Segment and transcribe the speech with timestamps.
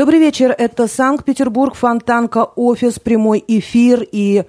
[0.00, 0.54] Добрый вечер.
[0.56, 4.02] Это Санкт-Петербург, Фонтанка, офис, прямой эфир.
[4.10, 4.44] И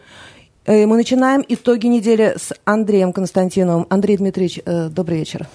[0.66, 3.86] э, мы начинаем итоги недели с Андреем Константиновым.
[3.89, 5.50] Андрей Дмитриевич, э, добрый вечер.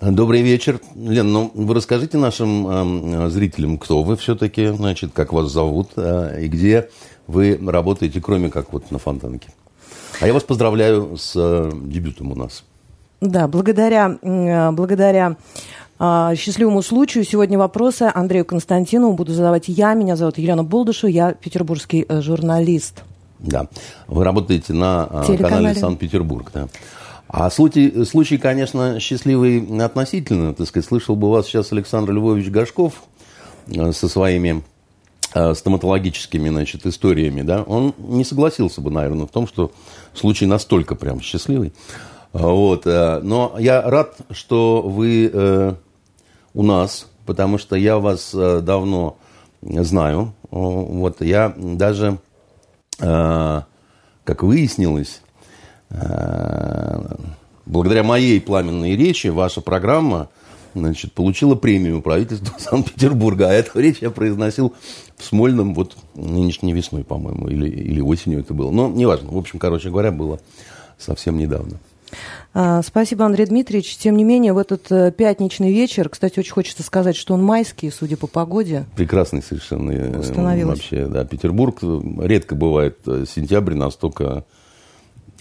[0.00, 0.80] Добрый вечер.
[0.96, 6.40] Лен, ну вы расскажите нашим э, зрителям, кто вы все-таки, значит, как вас зовут э,
[6.42, 6.88] и где
[7.28, 9.50] вы работаете, кроме как вот на Фонтанке.
[10.20, 12.64] А я вас поздравляю с э, дебютом у нас.
[13.20, 15.36] Да, благодаря, э, благодаря
[15.98, 19.94] счастливому случаю сегодня вопросы Андрею Константинову буду задавать я.
[19.94, 23.02] Меня зовут Елена Болдышева, я петербургский э, журналист.
[23.38, 23.68] Да,
[24.06, 25.54] вы работаете на э, Телеканале.
[25.54, 26.68] канале Санкт-Петербург, да.
[27.28, 30.86] А случай, случай, конечно, счастливый относительно, так сказать.
[30.86, 33.02] Слышал бы вас сейчас Александр Львович Гашков
[33.68, 34.62] э, со своими
[35.54, 39.70] стоматологическими, значит, историями, да, он не согласился бы, наверное, в том, что
[40.14, 41.74] случай настолько прям счастливый.
[42.32, 45.76] Вот, но я рад, что вы
[46.56, 49.18] у нас, потому что я вас э, давно
[49.60, 50.32] знаю.
[50.50, 52.18] Вот я даже,
[52.98, 53.60] э,
[54.24, 55.20] как выяснилось,
[55.90, 57.14] э,
[57.66, 60.30] благодаря моей пламенной речи ваша программа
[60.74, 63.50] значит, получила премию правительства Санкт-Петербурга.
[63.50, 64.74] А эту речь я произносил
[65.18, 68.70] в Смольном вот нынешней весной, по-моему, или, или осенью это было.
[68.70, 69.28] Но неважно.
[69.30, 70.40] В общем, короче говоря, было
[70.96, 71.78] совсем недавно.
[72.54, 73.96] А, спасибо, Андрей Дмитриевич.
[73.96, 77.90] Тем не менее, в этот э, пятничный вечер, кстати, очень хочется сказать, что он майский,
[77.90, 78.86] судя по погоде.
[78.96, 79.90] Прекрасный совершенно.
[79.90, 80.78] Э, Установилось.
[80.78, 81.24] Вообще, да.
[81.24, 84.44] Петербург э, редко бывает сентябрь настолько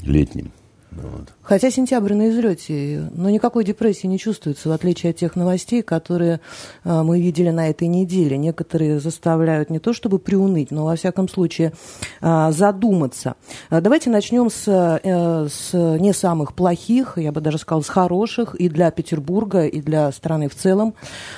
[0.03, 0.52] летним.
[0.91, 1.33] Вот.
[1.41, 6.39] Хотя сентябрь на излете, но никакой депрессии не чувствуется, в отличие от тех новостей, которые
[6.83, 8.38] э, мы видели на этой неделе.
[8.38, 11.73] Некоторые заставляют не то чтобы приуныть, но во всяком случае
[12.22, 13.36] э, задуматься.
[13.69, 18.55] Э, давайте начнем с, э, с не самых плохих, я бы даже сказала, с хороших
[18.55, 20.93] и для Петербурга, и для страны в целом.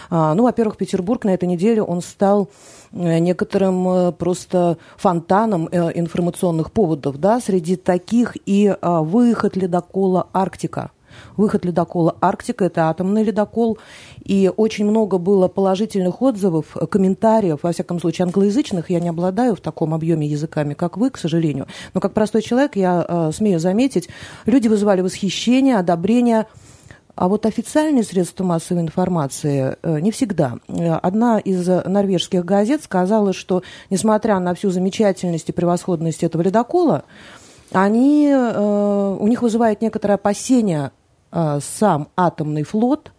[0.10, 2.50] Ну, во-первых, Петербург на этой неделе, он стал
[2.92, 10.92] некоторым э, просто фонтаном э, информационных поводов, да, среди таких и выход ледокола «Арктика».
[11.36, 13.78] Выход ледокола «Арктика»– это атомный ледокол,
[14.24, 19.62] и очень много было положительных отзывов, комментариев, во всяком случае англоязычных, я не обладаю в
[19.62, 24.10] таком объеме языками, как вы, к сожалению, но как простой человек я э, смею заметить,
[24.46, 26.48] люди вызывали восхищение, одобрение–
[27.18, 30.60] а вот официальные средства массовой информации э, не всегда.
[31.02, 37.06] Одна из норвежских газет сказала, что, несмотря на всю замечательность и превосходность этого ледокола,
[37.72, 40.92] они, э, у них вызывает некоторое опасение
[41.32, 43.12] э, сам атомный флот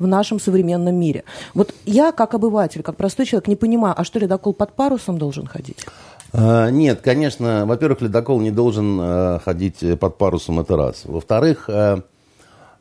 [0.00, 1.22] в нашем современном мире.
[1.54, 5.46] Вот я, как обыватель, как простой человек, не понимаю, а что ледокол под парусом должен
[5.46, 5.86] ходить?
[6.32, 11.02] Нет, конечно, во-первых, ледокол не должен ходить под парусом, это раз.
[11.04, 11.70] Во-вторых,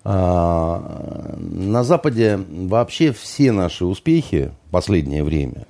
[0.06, 5.66] на Западе вообще все наши успехи в последнее время,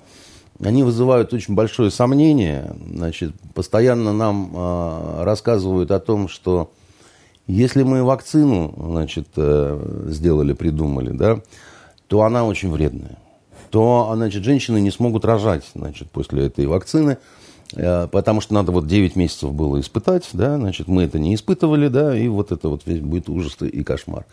[0.60, 2.74] они вызывают очень большое сомнение.
[2.94, 6.72] Значит, постоянно нам а, рассказывают о том, что
[7.48, 11.42] если мы вакцину значит, э, сделали, придумали, да,
[12.08, 13.18] то она очень вредная.
[13.70, 17.18] То значит, женщины не смогут рожать значит, после этой вакцины.
[17.76, 21.88] Э, потому что надо вот 9 месяцев было испытать, да, значит, мы это не испытывали,
[21.88, 24.26] да, и вот это вот весь будет ужас и кошмар.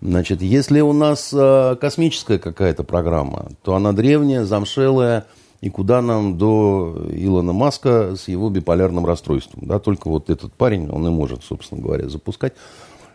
[0.00, 5.26] Значит, если у нас э, космическая какая-то программа, то она древняя, замшелая,
[5.60, 10.88] и куда нам до Илона Маска с его биполярным расстройством, да, только вот этот парень,
[10.88, 12.54] он и может, собственно говоря, запускать.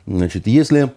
[0.05, 0.89] Значит, если э,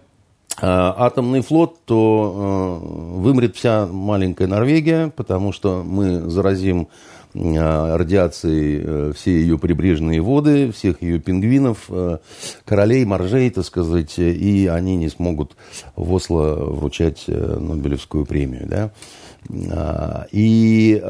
[0.61, 2.79] атомный флот, то
[3.15, 6.87] вымрет вся маленькая Норвегия, потому что мы заразим
[7.33, 12.17] радиации э, все ее прибрежные воды, всех ее пингвинов, э,
[12.65, 15.55] королей, моржей, так сказать, и они не смогут
[15.95, 18.67] в Осло вручать Нобелевскую премию.
[18.67, 20.27] Да?
[20.31, 21.01] И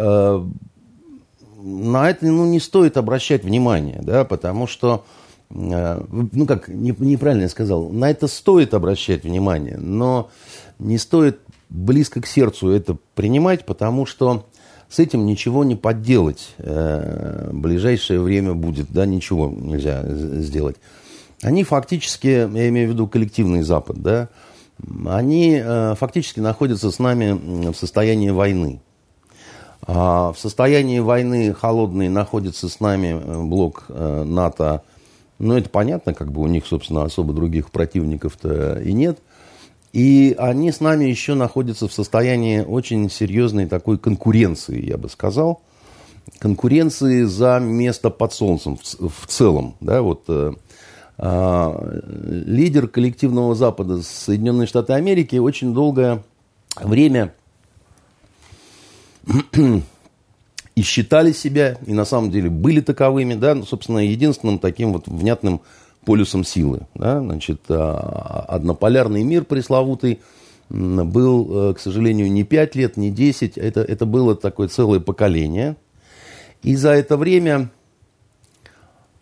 [1.62, 5.04] на это ну, не стоит обращать внимание, да, потому что,
[5.50, 10.30] ну как, неправильно я сказал, на это стоит обращать внимание, но
[10.80, 11.40] не стоит
[11.70, 14.46] близко к сердцу это принимать, потому что
[14.90, 16.56] с этим ничего не подделать.
[16.58, 20.78] Э, ближайшее время будет, да, ничего нельзя сделать.
[21.44, 24.30] Они фактически, я имею в виду коллективный Запад, да,
[25.08, 28.82] они э, фактически находятся с нами в состоянии войны.
[29.82, 34.82] А в состоянии войны холодной находится с нами э, блок НАТО.
[35.38, 39.20] Ну, это понятно, как бы у них, собственно, особо других противников-то и нет.
[39.94, 45.62] И они с нами еще находятся в состоянии очень серьезной такой конкуренции, я бы сказал.
[46.38, 49.76] Конкуренции за место под солнцем в, в целом.
[49.80, 50.54] Да, вот, э,
[51.18, 52.02] э,
[52.46, 56.22] лидер коллективного Запада Соединенные Штаты Америки очень долгое
[56.80, 57.34] время
[60.76, 65.08] и считали себя, и на самом деле были таковыми, да, ну, собственно, единственным таким вот
[65.08, 65.62] внятным
[66.06, 66.82] полюсом силы.
[66.96, 70.20] Да, значит, а, однополярный мир пресловутый
[70.70, 75.78] был, э, к сожалению, не 5 лет, не 10, это, это было такое целое поколение.
[76.62, 77.72] И за это время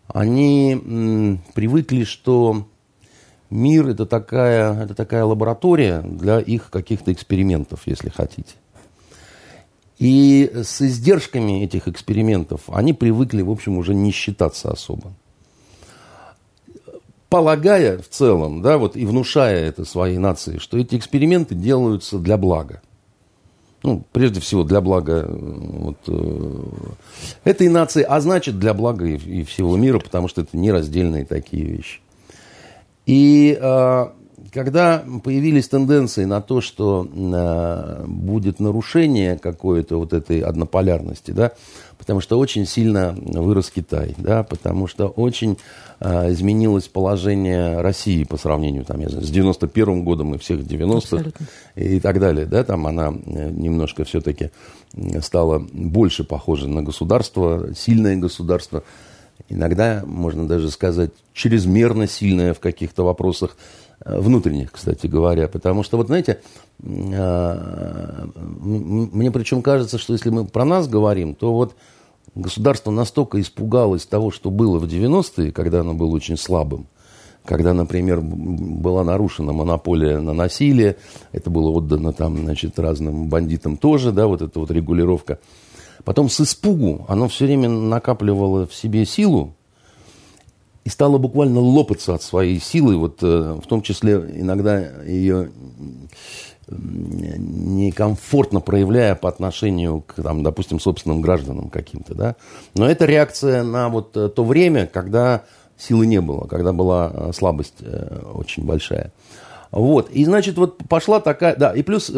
[0.08, 2.68] они привыкли, что
[3.50, 8.56] мир это такая, это такая лаборатория для их каких-то экспериментов, если хотите.
[10.00, 15.14] И с издержками этих экспериментов они привыкли, в общем, уже не считаться особо.
[17.30, 22.38] Полагая в целом, да, вот и внушая это своей нации, что эти эксперименты делаются для
[22.38, 22.82] блага.
[23.84, 26.64] Ну, прежде всего, для блага э, вот, э,
[27.44, 31.64] этой нации, а значит, для блага и, и всего мира, потому что это нераздельные такие
[31.64, 32.00] вещи.
[33.06, 34.06] И э,
[34.52, 41.54] когда появились тенденции на то, что э, будет нарушение какой-то вот этой однополярности, да,
[42.08, 45.58] потому что очень сильно вырос Китай, да, потому что очень
[46.00, 51.32] э, изменилось положение России по сравнению там, я знаю, с 91 годом и всех 90-х
[51.76, 54.52] и так далее, да, там она э, немножко все-таки
[55.20, 58.84] стала больше похожа на государство, сильное государство,
[59.50, 63.58] иногда, можно даже сказать, чрезмерно сильное в каких-то вопросах,
[64.06, 65.48] Э, внутренних, кстати говоря.
[65.48, 66.40] Потому что, вот знаете,
[66.84, 68.26] э,
[68.62, 71.76] мне причем кажется, что если мы про нас говорим, то вот
[72.38, 76.88] государство настолько испугалось того, что было в 90-е, когда оно было очень слабым,
[77.46, 80.98] когда, например, была нарушена монополия на насилие,
[81.32, 85.40] это было отдано там, значит, разным бандитам тоже, да, вот эта вот регулировка.
[86.04, 89.54] Потом с испугу оно все время накапливало в себе силу,
[90.88, 95.52] и стала буквально лопаться от своей силы, вот, э, в том числе иногда ее
[96.70, 102.14] некомфортно проявляя по отношению к, там, допустим, собственным гражданам каким-то.
[102.14, 102.36] Да?
[102.76, 105.44] Но это реакция на вот э, то время, когда
[105.78, 107.76] силы не было, когда была э, слабость
[108.34, 109.14] очень большая.
[109.72, 110.10] Вот.
[110.12, 111.56] И, значит, вот пошла такая...
[111.56, 112.14] Да, и плюс в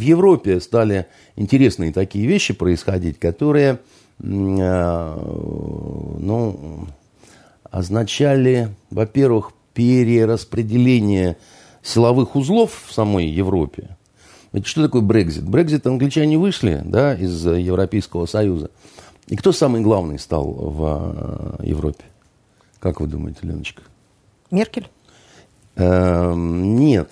[0.00, 3.78] Европе стали интересные такие вещи происходить, которые,
[4.18, 5.26] ну,
[7.70, 11.38] означали, во-первых, перераспределение
[11.82, 13.96] силовых узлов в самой Европе.
[14.52, 15.44] Ведь что такое Брекзит?
[15.44, 18.70] Брекзит англичане вышли да, из Европейского Союза.
[19.28, 22.04] И кто самый главный стал в э, Европе?
[22.80, 23.82] Как вы думаете, Леночка?
[24.50, 24.88] Меркель?
[25.76, 27.10] Э, нет.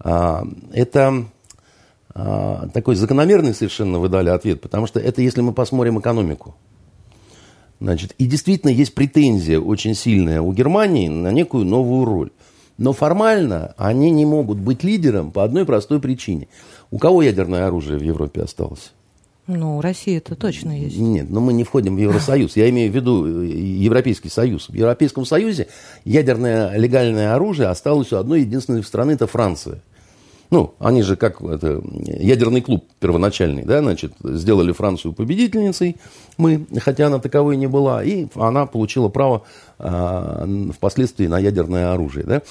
[0.00, 1.26] А, это
[2.14, 6.54] а, такой закономерный совершенно вы дали ответ, потому что это если мы посмотрим экономику.
[7.80, 12.30] Значит, и действительно есть претензия очень сильная у Германии на некую новую роль.
[12.82, 16.48] Но формально они не могут быть лидером по одной простой причине.
[16.90, 18.92] У кого ядерное оружие в Европе осталось?
[19.46, 20.98] Ну, Россия это точно есть.
[20.98, 22.56] Нет, но мы не входим в Евросоюз.
[22.56, 24.68] Я имею в виду э, Европейский Союз.
[24.68, 25.68] В Европейском Союзе
[26.04, 29.80] ядерное легальное оружие осталось у одной единственной страны, это Франция.
[30.50, 35.96] Ну, они же как это, ядерный клуб первоначальный, да, значит, сделали Францию победительницей,
[36.36, 39.44] мы, хотя она таковой не была, и она получила право
[39.78, 42.42] а, впоследствии на ядерное оружие, да.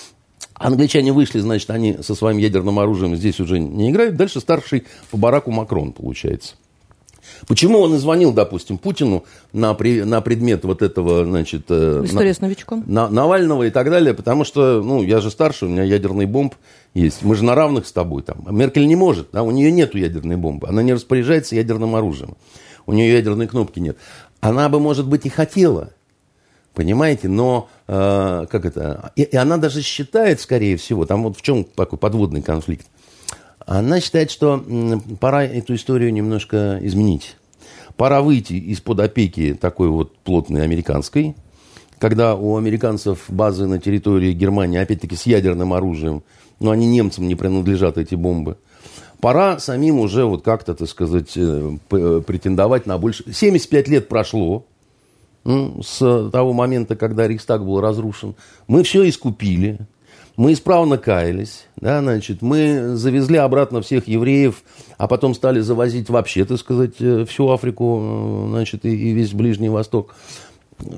[0.61, 4.15] Англичане вышли, значит, они со своим ядерным оружием здесь уже не играют.
[4.15, 6.55] Дальше старший по бараку Макрон, получается.
[7.47, 11.65] Почему он и звонил, допустим, Путину на, при, на предмет вот этого, значит...
[11.69, 12.83] Э, История на, с новичком.
[12.85, 16.55] На, Навального и так далее, потому что, ну, я же старше, у меня ядерный бомб
[16.93, 17.23] есть.
[17.23, 18.45] Мы же на равных с тобой там.
[18.49, 20.67] Меркель не может, да, у нее нет ядерной бомбы.
[20.67, 22.35] Она не распоряжается ядерным оружием.
[22.85, 23.97] У нее ядерной кнопки нет.
[24.39, 25.91] Она бы, может быть, и хотела,
[26.73, 29.11] понимаете, но э, как это...
[29.15, 32.87] И, и она даже считает, скорее всего, там вот в чем такой подводный конфликт.
[33.65, 34.63] Она считает, что
[35.19, 37.35] пора эту историю немножко изменить.
[37.95, 41.35] Пора выйти из-под опеки такой вот плотной американской,
[41.99, 46.23] когда у американцев базы на территории Германии, опять-таки с ядерным оружием,
[46.59, 48.57] но они немцам не принадлежат, эти бомбы.
[49.19, 53.23] Пора самим уже вот как-то, так сказать, э, претендовать на больше.
[53.31, 54.65] 75 лет прошло
[55.43, 58.36] с того момента, когда Рейхстаг был разрушен.
[58.67, 59.79] Мы все искупили.
[60.38, 64.63] Мы исправно каялись, да, значит, мы завезли обратно всех евреев,
[64.98, 69.33] а потом стали завозить вообще, так сказать, э, всю Африку, э, значит, и, и весь
[69.33, 70.15] Ближний Восток.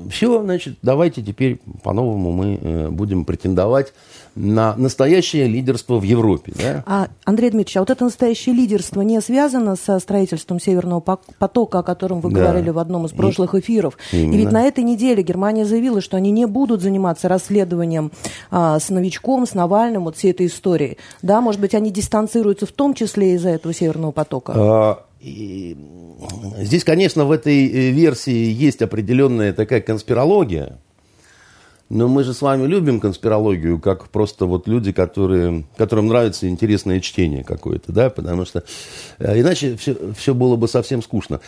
[0.09, 3.93] Все, значит, давайте теперь по-новому мы э, будем претендовать
[4.35, 6.53] на настоящее лидерство в Европе.
[6.55, 6.83] Да?
[6.85, 11.83] А, Андрей Дмитриевич, а вот это настоящее лидерство не связано со строительством Северного потока, о
[11.83, 12.41] котором вы да.
[12.41, 13.97] говорили в одном из прошлых эфиров?
[14.11, 14.33] Именно.
[14.33, 18.11] И ведь на этой неделе Германия заявила, что они не будут заниматься расследованием
[18.49, 20.97] а, с новичком, с Навальным, вот всей этой истории.
[21.21, 24.53] Да, может быть, они дистанцируются в том числе из-за этого Северного потока?
[24.55, 25.77] А и
[26.57, 30.79] здесь, конечно, в этой э, версии есть определенная такая конспирология,
[31.87, 36.99] но мы же с вами любим конспирологию, как просто вот люди, которые, которым нравится интересное
[36.99, 38.65] чтение какое-то, да, потому что
[39.19, 41.39] э, иначе все, все было бы совсем скучно.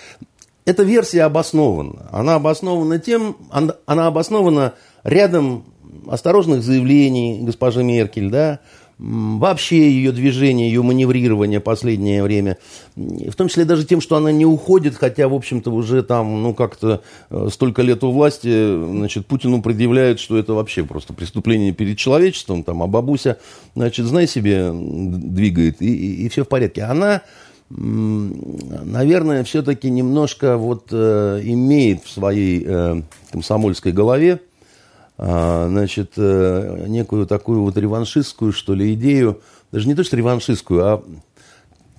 [0.64, 2.08] Эта версия обоснована.
[2.12, 5.66] Она обоснована тем, она, она обоснована рядом
[6.08, 8.62] осторожных заявлений госпожи Меркель, да,
[8.98, 12.58] вообще ее движение, ее маневрирование последнее время,
[12.96, 16.54] в том числе даже тем, что она не уходит, хотя, в общем-то, уже там, ну,
[16.54, 21.98] как-то э, столько лет у власти, значит, Путину предъявляют, что это вообще просто преступление перед
[21.98, 23.38] человечеством, там, а бабуся,
[23.76, 26.84] значит, знай себе, двигает, и, и, и все в порядке.
[26.84, 27.22] Она,
[27.70, 34.40] наверное, все-таки немножко вот э, имеет в своей э, комсомольской голове,
[35.18, 39.42] значит, э, некую такую вот реваншистскую, что ли, идею,
[39.72, 41.04] даже не то, что реваншистскую, а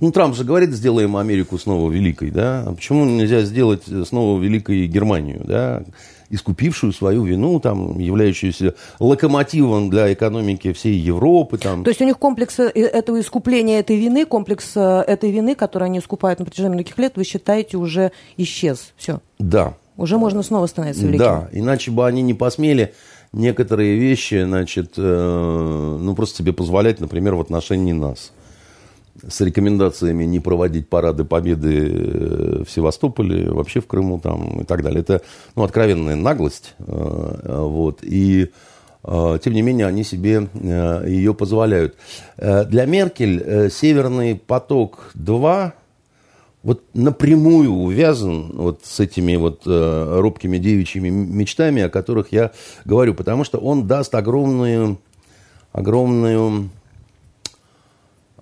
[0.01, 2.65] ну, Трамп же говорит, сделаем Америку снова великой, да?
[2.67, 5.85] А почему нельзя сделать снова великой Германию, да?
[6.31, 11.59] искупившую свою вину, там, являющуюся локомотивом для экономики всей Европы.
[11.59, 11.85] Там.
[11.85, 15.87] То есть у них комплекс э, этого искупления этой вины, комплекс э, этой вины, которую
[15.87, 18.93] они искупают на протяжении многих лет, вы считаете, уже исчез?
[18.97, 19.21] Все.
[19.39, 21.19] Да, уже можно снова становиться великим.
[21.19, 22.93] Да, иначе бы они не посмели
[23.33, 28.33] некоторые вещи, значит, э, ну, просто себе позволять, например, в отношении нас.
[29.27, 34.83] С рекомендациями не проводить парады победы э, в Севастополе, вообще в Крыму там и так
[34.83, 35.01] далее.
[35.01, 35.23] Это,
[35.55, 36.75] ну, откровенная наглость.
[36.79, 38.51] Э, вот, и
[39.05, 41.97] э, тем не менее, они себе э, ее позволяют.
[42.37, 45.73] Для Меркель «Северный поток-2»
[46.67, 52.51] вот напрямую увязан вот с этими вот э, робкими девичьими мечтами, о которых я
[52.85, 54.99] говорю, потому что он даст огромную,
[55.71, 56.71] огромную,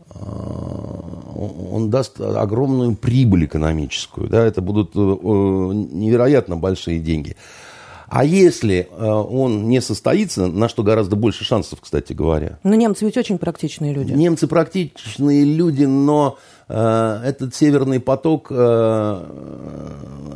[0.08, 7.36] э, он даст огромную прибыль экономическую, да, это будут э, невероятно большие деньги.
[8.08, 12.58] А если э, он не состоится, на что гораздо больше шансов, кстати говоря.
[12.62, 14.12] Но немцы ведь очень практичные люди.
[14.12, 16.38] Немцы практичные люди, но
[16.68, 19.25] этот северный поток э,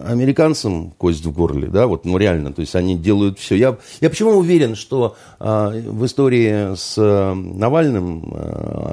[0.05, 3.55] американцам кость в горле, да, вот, ну, реально, то есть они делают все.
[3.55, 8.35] Я, я почему уверен, что э, в истории с Навальным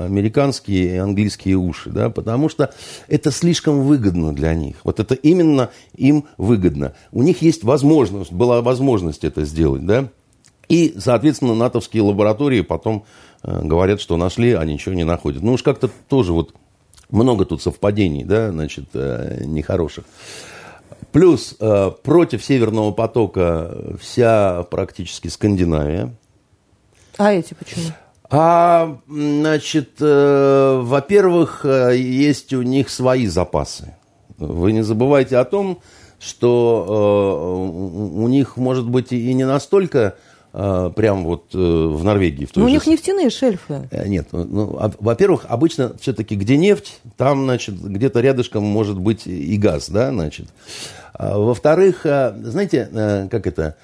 [0.05, 2.73] американские и английские уши, да, потому что
[3.07, 4.77] это слишком выгодно для них.
[4.85, 6.93] Вот это именно им выгодно.
[7.11, 10.07] У них есть возможность, была возможность это сделать, да,
[10.69, 13.03] и, соответственно, натовские лаборатории потом
[13.43, 15.43] говорят, что нашли, а ничего не находят.
[15.43, 16.55] Ну уж как-то тоже вот
[17.09, 20.05] много тут совпадений, да, значит, э, нехороших.
[21.11, 26.13] Плюс э, против Северного потока вся практически Скандинавия.
[27.17, 27.85] А эти почему?
[28.29, 33.95] А, значит, э, во-первых, есть у них свои запасы.
[34.37, 35.79] Вы не забывайте о том,
[36.19, 40.15] что у них, может быть, и не настолько
[40.55, 42.45] прям вот э, в Норвегии.
[42.45, 43.89] В Но ну, у них нефтяные шельфы.
[43.91, 48.97] Э, нет, ну, ну а, во-первых, обычно все-таки где нефть, там, значит, где-то рядышком может
[48.97, 50.47] быть и газ, да, значит.
[51.13, 53.75] А, во-вторых, а, знаете, э, как это,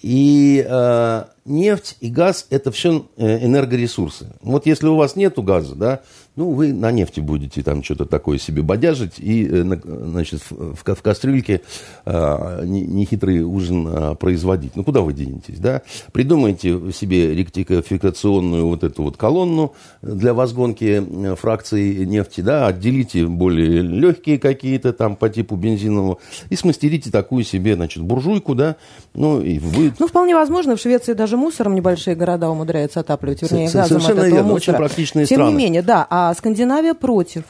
[0.00, 4.34] и э, нефть и газ– это все энергоресурсы.
[4.40, 6.00] Вот если у вас нету газа, да,
[6.36, 11.02] ну, вы на нефти будете там что-то такое себе бодяжить и, э, значит, в, в
[11.02, 11.60] кастрюльке
[12.04, 14.74] а, нехитрый ужин а, производить.
[14.74, 15.82] Ну, куда вы денетесь, да?
[16.12, 23.82] Придумайте себе ректификационную вот эту вот колонну для возгонки э, фракций нефти, да, отделите более
[23.82, 26.18] легкие какие-то там по типу бензинового
[26.50, 28.74] и смастерите такую себе, значит, буржуйку, да,
[29.14, 29.92] ну, и вы...
[30.00, 34.26] Ну, вполне возможно, в Швеции даже мусором небольшие города умудряются отапливать, вернее, газом Совершенно от
[34.26, 34.56] этого верно, мусора.
[34.56, 35.50] очень практичные Тем страны.
[35.52, 37.44] не менее, да, а Скандинавия против.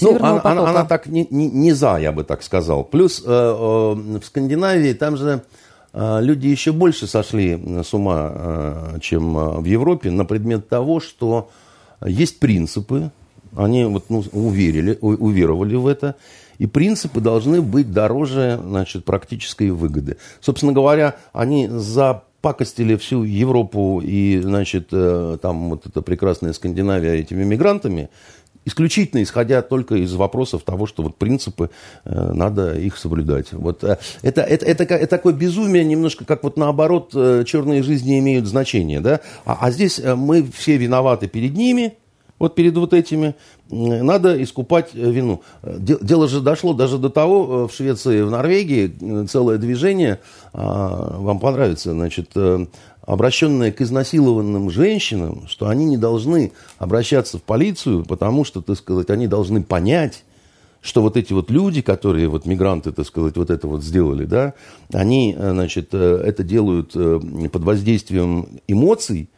[0.00, 2.84] Ну, она, она, она так не, не, не за, я бы так сказал.
[2.84, 5.42] Плюс э, э, в Скандинавии там же
[5.92, 11.00] э, люди еще больше сошли с ума, э, чем э, в Европе, на предмет того,
[11.00, 11.50] что
[12.04, 13.10] есть принципы,
[13.56, 16.14] они вот, ну, уверили, у, уверовали в это,
[16.58, 20.16] и принципы должны быть дороже значит, практической выгоды.
[20.40, 27.14] Собственно говоря, они за пакостили всю Европу и, значит, э, там вот эта прекрасная Скандинавия
[27.14, 28.10] этими мигрантами,
[28.64, 31.70] исключительно исходя только из вопросов того, что вот принципы,
[32.04, 33.52] э, надо их соблюдать.
[33.52, 38.46] Вот э, это, это, это, это такое безумие немножко, как вот наоборот, черные жизни имеют
[38.46, 41.96] значение, да, а, а здесь мы все виноваты перед ними,
[42.38, 43.34] вот перед вот этими
[43.68, 45.42] надо искупать э, вину.
[45.62, 50.20] Дело же дошло даже до того, э, в Швеции, в Норвегии э, целое движение,
[50.52, 52.30] а, вам понравится, значит,
[53.02, 59.10] обращенное к изнасилованным женщинам, что они не должны обращаться в полицию, потому что, так сказать,
[59.10, 60.24] они должны понять,
[60.80, 64.54] что вот эти вот люди, которые вот мигранты, так сказать, вот это вот сделали, да,
[64.92, 67.20] они, э, значит, э, это делают э,
[67.52, 69.28] под воздействием эмоций,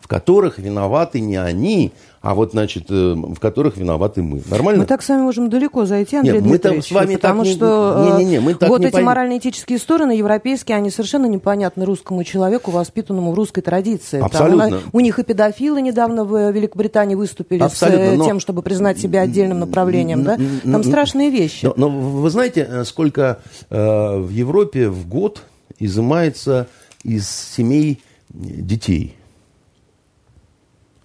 [0.00, 1.92] в которых виноваты не они,
[2.22, 4.42] а вот, значит, э, в которых виноваты мы.
[4.50, 4.82] Нормально?
[4.82, 7.52] Мы так с вами можем далеко зайти, Андрей Нет, Дмитриевич, мы с вами потому так
[7.52, 9.06] что не, не, не, мы так вот не эти пойдем.
[9.06, 14.20] морально-этические стороны европейские, они совершенно непонятны русскому человеку, воспитанному в русской традиции.
[14.20, 14.70] Абсолютно.
[14.70, 18.62] Там, у них и педофилы недавно в Великобритании выступили Абсолютно, с э, но- тем, чтобы
[18.62, 20.24] признать себя отдельным направлением.
[20.24, 20.38] Да?
[20.64, 21.64] Там страшные вещи.
[21.64, 23.40] Но, но вы знаете, э, сколько
[23.70, 25.42] э, в Европе в год
[25.78, 26.66] изымается
[27.02, 29.16] из семей детей?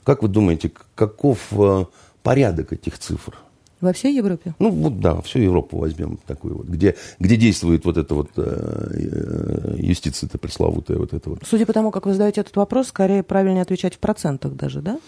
[0.06, 1.86] Как вы думаете, каков э,
[2.22, 3.36] порядок этих цифр?
[3.82, 4.54] Во всей Европе?
[4.60, 8.42] Ну, вот да, всю Европу возьмем такую вот, где, где действует вот эта вот э,
[8.42, 11.40] э, юстиция-то пресловутая, вот это вот.
[11.46, 15.00] Судя по тому, как вы задаете этот вопрос, скорее правильнее отвечать в процентах даже, да?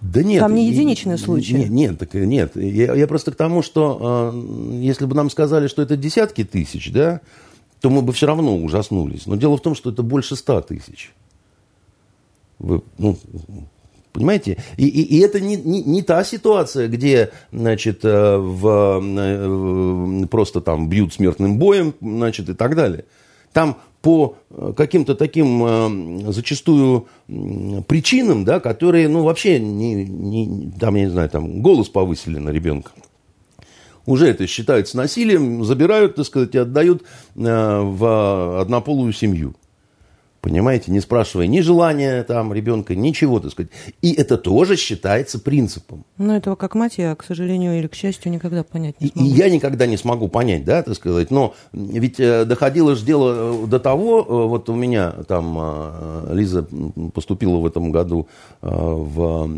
[0.00, 0.40] Да нет.
[0.40, 1.54] Там не единичные случаи?
[1.54, 2.56] Нет, нет, так, нет.
[2.56, 6.92] Я, я просто к тому, что э, если бы нам сказали, что это десятки тысяч,
[6.92, 7.20] да,
[7.80, 9.26] то мы бы все равно ужаснулись.
[9.26, 11.12] Но дело в том, что это больше ста тысяч.
[12.58, 13.18] Вы, ну,
[14.14, 14.58] понимаете?
[14.78, 20.60] И, и, и это не, не, не та ситуация, где, значит, э, в, э, просто
[20.60, 23.04] там бьют смертным боем, значит, и так далее.
[23.52, 31.04] Там по э, каким-то таким зачастую причинам, да, которые, ну, вообще, не, не, там, я
[31.04, 32.92] не знаю, там, голос повысили на ребенка.
[34.06, 37.02] Уже это считается насилием, забирают, так сказать, и отдают
[37.34, 39.54] в однополую семью.
[40.44, 43.72] Понимаете, не спрашивая ни желания там ребенка, ничего, так сказать.
[44.02, 46.04] И это тоже считается принципом.
[46.18, 49.12] Но этого как мать я, к сожалению или к счастью, никогда понять не И, и
[49.12, 49.34] смогу.
[49.36, 53.66] я никогда не смогу понять, да, так сказать, но ведь э, доходило же дело э,
[53.68, 56.68] до того, э, вот у меня там Лиза
[57.14, 58.28] поступила в этом году
[58.60, 59.48] в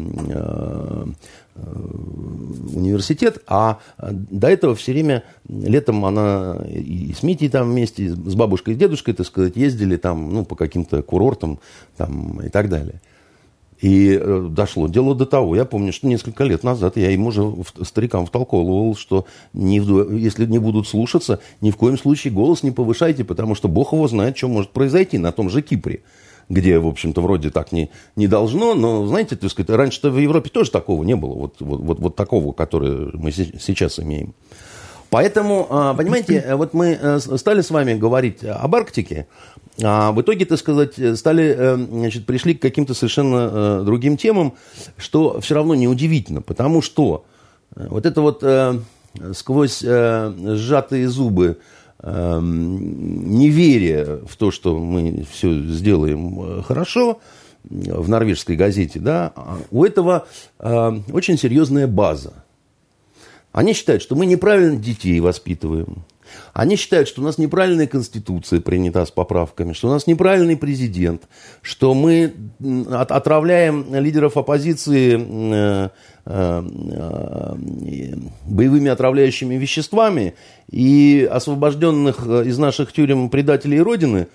[2.74, 8.34] университет, а э, до этого все время летом она и с Митей там вместе, с
[8.34, 11.58] бабушкой и с дедушкой, так сказать, ездили там, ну, по каким-то курортам
[11.96, 13.00] там и так далее.
[13.80, 17.42] И э, дошло дело до того, я помню, что несколько лет назад я им уже
[17.42, 22.62] в- старикам втолковывал, что не вду- если не будут слушаться, ни в коем случае голос
[22.62, 26.00] не повышайте, потому что Бог его знает, что может произойти на том же Кипре,
[26.48, 30.50] где, в общем-то, вроде так не, не должно, но, знаете, так сказать, раньше-то в Европе
[30.50, 34.34] тоже такого не было, вот, вот, вот, вот такого, который мы се- сейчас имеем.
[35.10, 39.28] Поэтому, а, понимаете, вот мы э, стали с вами говорить об Арктике,
[39.82, 44.54] а в итоге, так сказать, стали, э, значит, пришли к каким-то совершенно э, другим темам,
[44.96, 47.24] что все равно неудивительно, потому что
[47.74, 48.44] вот это вот
[49.34, 51.58] сквозь сжатые зубы
[52.00, 57.20] э, неверие в то, что мы все сделаем э, хорошо,
[57.68, 60.26] в норвежской газете, да, а у этого
[60.58, 62.44] э, очень серьезная база.
[63.52, 66.04] Они считают, что мы неправильно детей воспитываем.
[66.52, 71.22] Они считают, что у нас неправильная конституция принята с поправками, что у нас неправильный президент,
[71.62, 72.32] что мы
[72.90, 75.88] отравляем лидеров оппозиции э,
[76.26, 76.62] э,
[78.46, 80.34] боевыми отравляющими веществами
[80.70, 84.28] и освобожденных э, из наших тюрем предателей Родины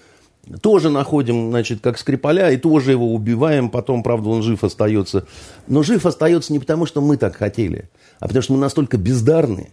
[0.61, 5.25] тоже находим, значит, как Скрипаля, и тоже его убиваем, потом, правда, он жив остается.
[5.67, 9.71] Но жив остается не потому, что мы так хотели, а потому что мы настолько бездарны,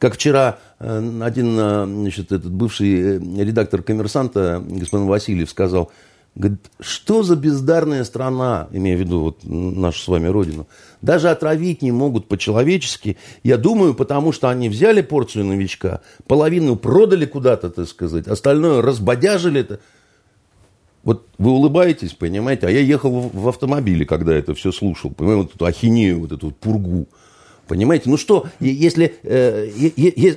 [0.00, 5.92] как вчера э, один э, значит, этот бывший э, редактор коммерсанта, господин Васильев, сказал,
[6.34, 10.66] говорит, что за бездарная страна, имея в виду вот нашу с вами родину,
[11.02, 13.18] даже отравить не могут по-человечески.
[13.44, 19.62] Я думаю, потому что они взяли порцию новичка, половину продали куда-то, так сказать, остальное разбодяжили.
[19.62, 19.80] -то.
[21.04, 25.54] Вот вы улыбаетесь, понимаете, а я ехал в автомобиле, когда это все слушал, понимаете, вот
[25.56, 27.06] эту ахинею, вот эту пургу.
[27.70, 30.36] Понимаете, ну что, если, э, е- е-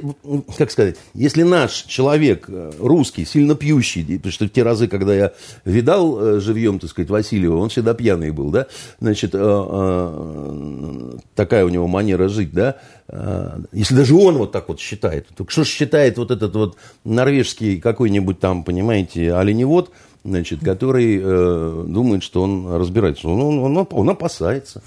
[0.56, 5.15] как сказать, если наш человек э, русский, сильно пьющий, потому что в те разы, когда
[5.15, 5.34] я
[5.65, 8.67] видал э, живьем, так сказать, Васильева, он всегда пьяный был, да,
[9.00, 14.69] значит, э, э, такая у него манера жить, да, Э, если даже он вот так
[14.69, 19.91] вот считает, то что ж считает вот этот вот норвежский какой-нибудь там, понимаете, оленевод,
[20.24, 23.28] значит, который э, думает, что он разбирается.
[23.28, 24.82] Он, он, он, он опасается.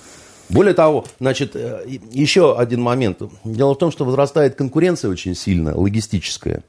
[0.49, 3.21] Более того, значит, э, еще один момент.
[3.45, 6.63] Дело в том, что возрастает конкуренция очень сильно, логистическая.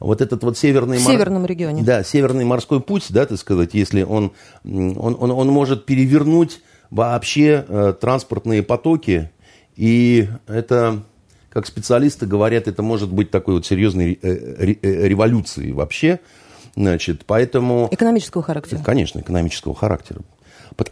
[0.00, 0.98] Вот этот вот северный...
[0.98, 1.82] В мор- северном регионе.
[1.84, 4.32] Да, северный морской путь, да, так сказать, если он,
[4.64, 9.30] он, он, он может перевернуть вообще э, транспортные потоки,
[9.76, 11.04] и это,
[11.50, 16.18] как специалисты говорят, это может быть такой вот серьезной э, ре- э, революцией вообще,
[16.74, 17.88] значит, поэтому...
[17.92, 18.80] Экономического характера.
[18.84, 20.22] Конечно, экономического характера.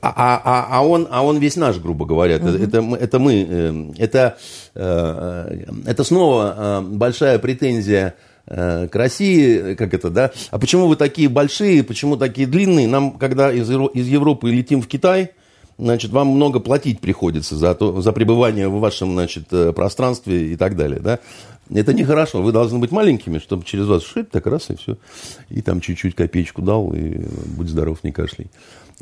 [0.00, 2.36] А, а, а, а, он, а он весь наш, грубо говоря.
[2.36, 2.48] Угу.
[2.48, 3.46] Это, это, это мы.
[3.48, 4.38] Э, это,
[4.74, 8.14] э, это снова э, большая претензия
[8.46, 10.32] к России, как это, да?
[10.50, 12.88] А почему вы такие большие, почему такие длинные?
[12.88, 15.30] Нам, когда из, из Европы летим в Китай,
[15.78, 20.74] значит, вам много платить приходится за, то, за пребывание в вашем, значит, пространстве и так
[20.74, 21.20] далее, да?
[21.72, 22.42] Это нехорошо.
[22.42, 24.96] Вы должны быть маленькими, чтобы через вас шить, так раз и все.
[25.48, 27.20] И там чуть-чуть копеечку дал, и
[27.56, 28.48] будь здоров, не кашляй.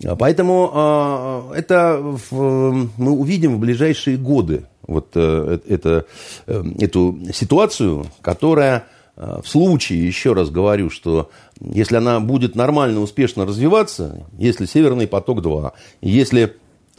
[0.04, 6.06] А поэтому а, это мы увидим в ближайшие годы вот э, это,
[6.46, 11.28] э, эту ситуацию, которая в случае, еще раз говорю, что
[11.60, 16.54] если она будет нормально, успешно развиваться, если Северный поток-2, если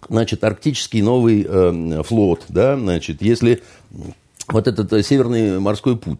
[0.07, 3.61] значит, арктический новый э, флот, да, значит, если
[4.51, 6.19] вот этот э, Северный морской путь.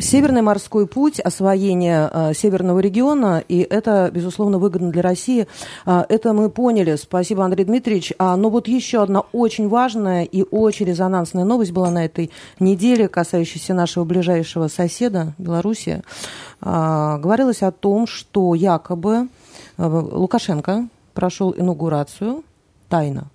[0.00, 5.46] Северный морской путь, освоение э, северного региона, и это, безусловно, выгодно для России.
[5.86, 6.96] Э, это мы поняли.
[6.96, 8.12] Спасибо, Андрей Дмитриевич.
[8.18, 13.08] А, но вот еще одна очень важная и очень резонансная новость была на этой неделе,
[13.08, 16.02] касающаяся нашего ближайшего соседа, Белоруссии.
[16.60, 19.28] А, говорилось о том, что якобы
[19.76, 22.44] э, Лукашенко прошел инаугурацию
[22.88, 23.30] тайно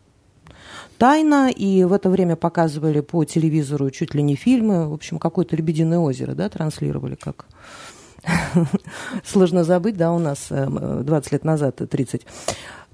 [1.04, 5.54] тайна, и в это время показывали по телевизору чуть ли не фильмы, в общем, какое-то
[5.58, 7.46] «Лебединое озеро», да, транслировали, как
[9.26, 12.26] сложно забыть, да, у нас 20 э, лет назад, 30.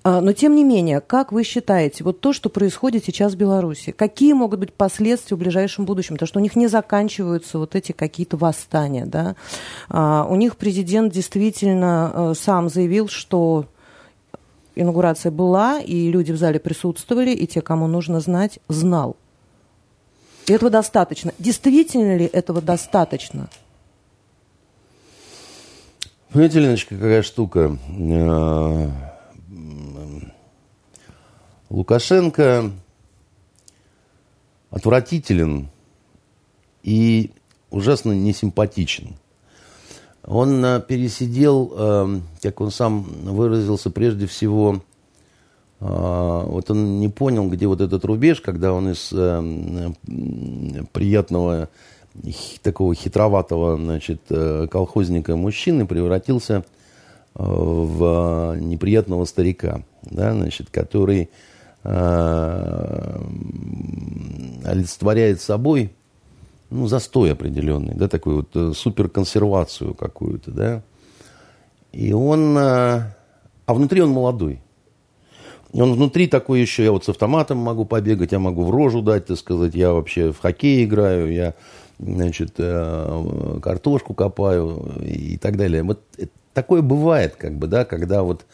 [0.01, 3.91] А, но, тем не менее, как вы считаете, вот то, что происходит сейчас в Беларуси,
[3.91, 6.15] какие могут быть последствия в ближайшем будущем?
[6.15, 9.35] Потому что у них не заканчиваются вот эти какие-то восстания, да?
[9.87, 13.67] А, у них президент действительно э, сам заявил, что
[14.79, 19.17] инаугурация была, и люди в зале присутствовали, и те, кому нужно знать, знал.
[20.47, 21.33] И этого достаточно.
[21.37, 23.49] Действительно ли этого достаточно?
[26.31, 27.77] Понимаете, Леночка, какая штука?
[27.97, 28.89] Э,
[31.69, 32.71] Лукашенко
[34.71, 35.69] отвратителен
[36.83, 37.31] и
[37.69, 39.15] ужасно несимпатичен.
[40.29, 44.83] Он э, пересидел, эм, как он сам выразился, прежде всего,
[45.79, 49.95] э, вот он не понял, где вот этот рубеж, когда он из эм,
[50.93, 51.69] приятного,
[52.61, 56.63] такого хитроватого, значит, э, колхозника мужчины превратился
[57.33, 61.29] в неприятного старика, да, значит, который
[64.63, 65.91] олицетворяет собой
[66.69, 70.83] ну, застой определенный, да, такую вот э, суперконсервацию какую-то, да.
[71.91, 72.61] И он, э,
[73.65, 74.61] а внутри он молодой.
[75.73, 79.01] И он внутри такой еще, я вот с автоматом могу побегать, я могу в рожу
[79.01, 81.53] дать, так сказать, я вообще в хоккей играю, я,
[81.99, 85.83] значит, э, картошку копаю и так далее.
[85.83, 86.01] Вот
[86.53, 88.45] такое бывает, как бы, да, когда вот,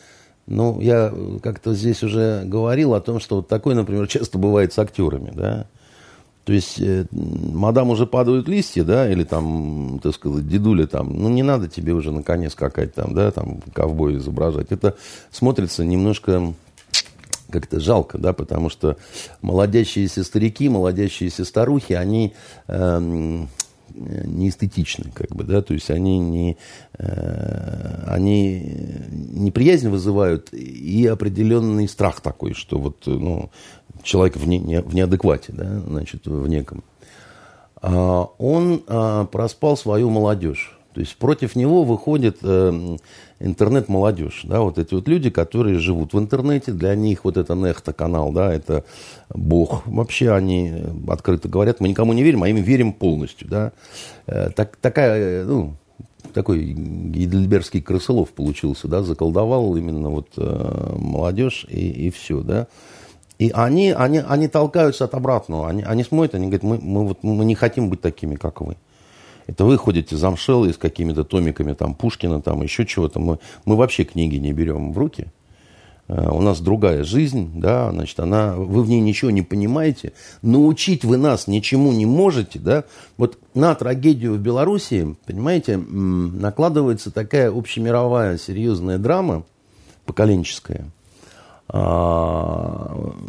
[0.45, 4.80] ну, я как-то здесь уже говорил о том, что вот такое, например, часто бывает с
[4.80, 5.67] актерами, да.
[6.45, 11.27] То есть, э, мадам уже падают листья, да, или там, так сказать, дедуля там, ну,
[11.27, 14.67] не надо тебе уже на коне скакать там, да, там, ковбой изображать.
[14.69, 14.95] Это
[15.31, 16.53] смотрится немножко
[17.49, 18.97] как-то жалко, да, потому что
[19.41, 22.34] молодящиеся старики, молодящиеся старухи, они
[22.67, 22.99] э,
[23.95, 26.58] не эстетичны, как бы, да, то есть они не,
[26.97, 28.60] э, они
[29.10, 33.49] неприязнь вызывают и определенный страх такой, что вот, ну,
[34.05, 36.83] человек в, не, в неадеквате, да, значит, в неком,
[37.81, 40.71] а, он а, проспал свою молодежь.
[40.93, 42.97] То есть против него выходит э,
[43.41, 44.43] интернет-молодежь.
[44.45, 48.53] Да, вот эти вот люди, которые живут в интернете, для них вот это нехта-канал, да,
[48.53, 48.85] это
[49.27, 49.85] бог.
[49.85, 50.71] Вообще они
[51.09, 53.49] открыто говорят, мы никому не верим, а им верим полностью.
[53.49, 53.73] Да.
[54.25, 55.73] Э, так, такая, ну,
[56.33, 62.67] такой гейдельбергский крысолов получился, да, заколдовал именно вот э, молодежь и, и все, да.
[63.38, 65.67] И они, они, они толкаются от обратного.
[65.67, 68.78] Они, они смотрят, они говорят, мы, мы, вот, мы не хотим быть такими, как вы.
[69.48, 73.19] Это вы ходите замшелые с какими-то томиками там Пушкина, там еще чего-то.
[73.19, 75.28] Мы, мы вообще книги не берем в руки.
[76.08, 81.04] Uh, у нас другая жизнь, да, значит, она, вы в ней ничего не понимаете, научить
[81.04, 82.84] вы нас ничему не можете, да.
[83.17, 89.45] Вот на трагедию в Белоруссии, понимаете, накладывается такая общемировая серьезная драма
[90.06, 90.86] поколенческая,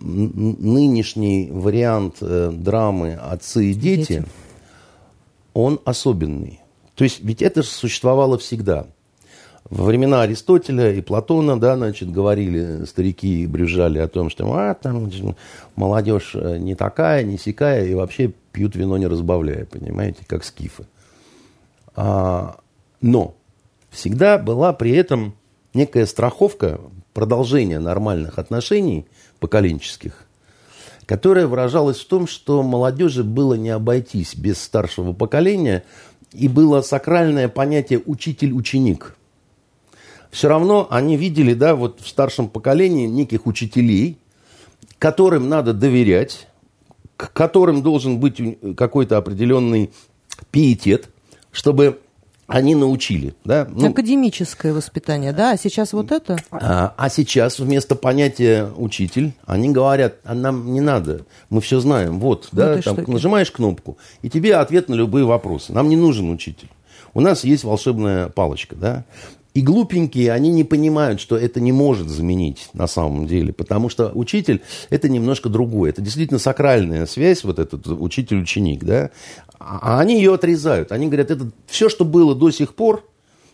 [0.03, 4.25] нынешний вариант э, драмы «Отцы и дети», дети,
[5.55, 6.61] он особенный.
[6.95, 8.87] То есть, ведь это же существовало всегда.
[9.69, 14.75] Во времена Аристотеля и Платона, да, значит, говорили старики и брюзжали о том, что а,
[14.75, 15.11] там
[15.75, 20.87] молодежь э, не такая, не сякая, и вообще пьют вино не разбавляя, понимаете, как скифы.
[21.97, 22.59] А,
[23.01, 23.35] но
[23.91, 25.35] всегда была при этом
[25.75, 26.81] некая страховка
[27.17, 29.07] продолжение нормальных отношений
[29.41, 30.27] поколенческих,
[31.07, 35.83] которое выражалось в том, что молодежи было не обойтись без старшего поколения,
[36.35, 39.17] и было сакральное понятие учитель-ученик.
[40.31, 44.19] Все равно они видели, да, вот в старшем поколении неких учителей,
[44.99, 46.49] которым надо доверять,
[47.17, 48.39] к которым должен быть
[48.77, 49.91] какой-то определенный
[50.51, 51.09] пиетет,
[51.51, 51.99] чтобы
[52.47, 53.35] они научили.
[53.45, 53.67] Да?
[53.69, 55.53] Ну, Академическое воспитание, да?
[55.53, 56.37] А сейчас вот это?
[56.51, 62.21] А, а сейчас вместо понятия учитель, они говорят, а нам не надо, мы все знаем.
[62.21, 65.73] Вот, ну, да, там, нажимаешь кнопку, и тебе ответ на любые вопросы.
[65.73, 66.69] Нам не нужен учитель.
[67.15, 69.05] У нас есть волшебная палочка, да?
[69.57, 74.13] И глупенькие, они не понимают, что это не может заменить на самом деле, потому что
[74.13, 75.89] учитель– это немножко другое.
[75.89, 79.09] Это действительно сакральная связь, вот этот учитель-ученик, да?
[79.59, 80.93] А они ее отрезают.
[80.93, 83.09] Они говорят, это все, что было до сих пор,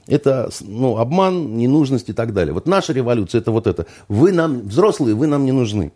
[0.09, 2.53] это ну, обман, ненужность и так далее.
[2.53, 3.87] Вот наша революция– это вот это.
[4.09, 5.93] Вы нам, взрослые, вы нам не нужны.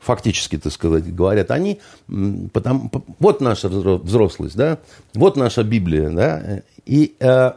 [0.00, 1.80] Фактически, так сказать, говорят они.
[2.52, 2.90] Потому,
[3.20, 4.80] вот наша взрослость, да?
[5.14, 6.62] Вот наша Библия, да?
[6.84, 7.52] И э,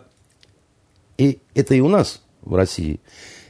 [1.20, 3.02] и это и у нас в России,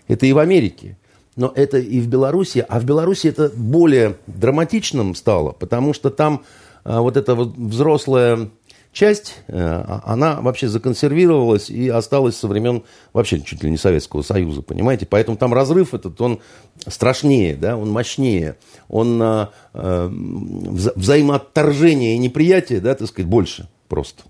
[0.08, 0.98] это и в Америке,
[1.36, 2.66] но это и в Беларуси.
[2.68, 6.44] А в Беларуси это более драматичным стало, потому что там
[6.84, 8.50] а, вот эта вот взрослая
[8.92, 14.64] часть, а, она вообще законсервировалась и осталась со времен вообще чуть ли не Советского Союза,
[14.64, 15.06] понимаете?
[15.06, 16.40] Поэтому там разрыв этот, он
[16.88, 24.24] страшнее, да, он мощнее, он а, а, взаимоотторжение и неприятие, да, так сказать, больше просто.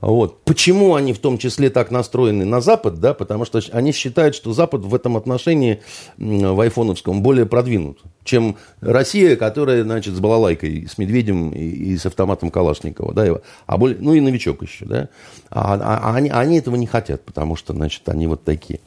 [0.00, 0.44] Вот.
[0.44, 3.00] Почему они в том числе так настроены на Запад?
[3.00, 3.14] Да?
[3.14, 5.80] Потому что они считают, что Запад в этом отношении
[6.18, 12.04] в айфоновском более продвинут, чем Россия, которая значит, с балалайкой, с медведем и, и с
[12.04, 13.14] автоматом Калашникова.
[13.14, 13.40] Да?
[13.66, 14.84] А более, ну и новичок еще.
[14.84, 15.08] Да?
[15.50, 18.80] А, а, а они, они этого не хотят, потому что значит, они вот такие.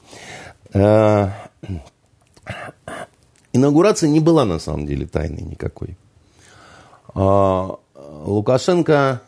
[0.74, 1.30] Э,
[3.52, 5.98] инаугурация не была на самом деле тайной никакой.
[7.16, 9.22] А, Лукашенко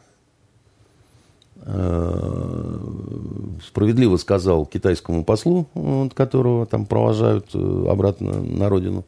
[3.68, 5.68] справедливо сказал китайскому послу,
[6.16, 9.06] которого там провожают э, обратно на родину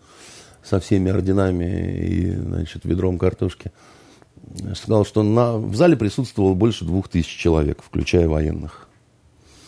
[0.63, 3.71] со всеми орденами и значит, ведром картошки.
[4.75, 8.82] Сказал, что на, в зале присутствовало больше двух тысяч человек, включая военных.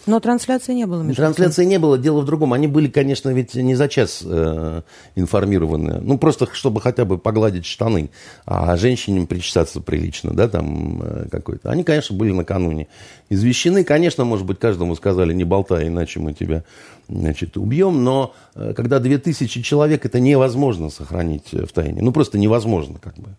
[0.06, 1.02] Но трансляции не было.
[1.02, 1.70] Между трансляции тем.
[1.70, 1.98] не было.
[1.98, 2.54] Дело в другом.
[2.54, 4.82] Они были, конечно, ведь не за час э,
[5.16, 6.00] информированы.
[6.02, 8.12] Ну, просто чтобы хотя бы погладить штаны.
[8.46, 11.72] А женщине причесаться прилично, да, там э, какой-то.
[11.72, 12.88] Они, конечно, были накануне
[13.30, 13.84] извещены.
[13.84, 16.64] Конечно, может быть, каждому сказали, не болтай, иначе мы тебя,
[17.10, 18.04] значит, убьем.
[18.04, 22.02] Но э, когда две тысячи человек, это невозможно сохранить в тайне.
[22.02, 23.30] Ну, просто невозможно, как бы.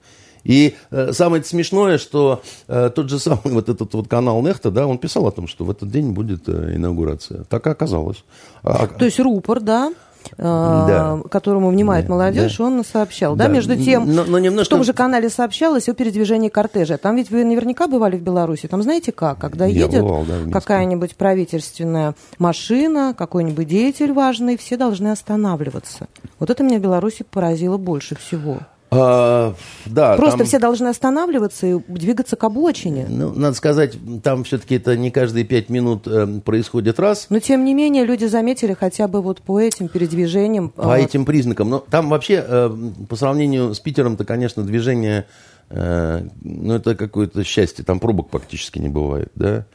[0.46, 4.86] И э, самое смешное, что э, тот же самый вот этот вот канал Нехта, да,
[4.86, 7.44] он писал о том, что в этот день будет э, инаугурация.
[7.44, 8.24] Так и оказалось.
[8.62, 9.92] А, То есть рупор, да?
[10.38, 11.20] Э, да.
[11.30, 12.64] которому внимает да, молодежь, да.
[12.64, 13.36] он сообщал.
[13.36, 14.74] Да, да между тем, но, но немножко...
[14.74, 16.98] в том же канале сообщалось о передвижении кортежа.
[16.98, 18.66] Там ведь вы наверняка бывали в Беларуси.
[18.66, 19.38] Там знаете как?
[19.38, 26.08] Когда Я едет бывал, да, какая-нибудь правительственная машина, какой-нибудь деятель важный, все должны останавливаться.
[26.38, 28.58] Вот это меня в Беларуси поразило больше всего.
[28.90, 29.54] А,
[29.86, 33.06] да, Просто там, все должны останавливаться и двигаться к обочине.
[33.08, 37.26] Ну, надо сказать, там все-таки это не каждые пять минут э, происходит раз.
[37.28, 40.70] Но, тем не менее, люди заметили хотя бы вот по этим передвижениям.
[40.70, 41.68] По э, этим признакам.
[41.68, 42.70] Но там вообще, э,
[43.08, 45.26] по сравнению с Питером-то, конечно, движение,
[45.68, 47.84] э, ну, это какое-то счастье.
[47.84, 49.66] Там пробок практически не бывает, да.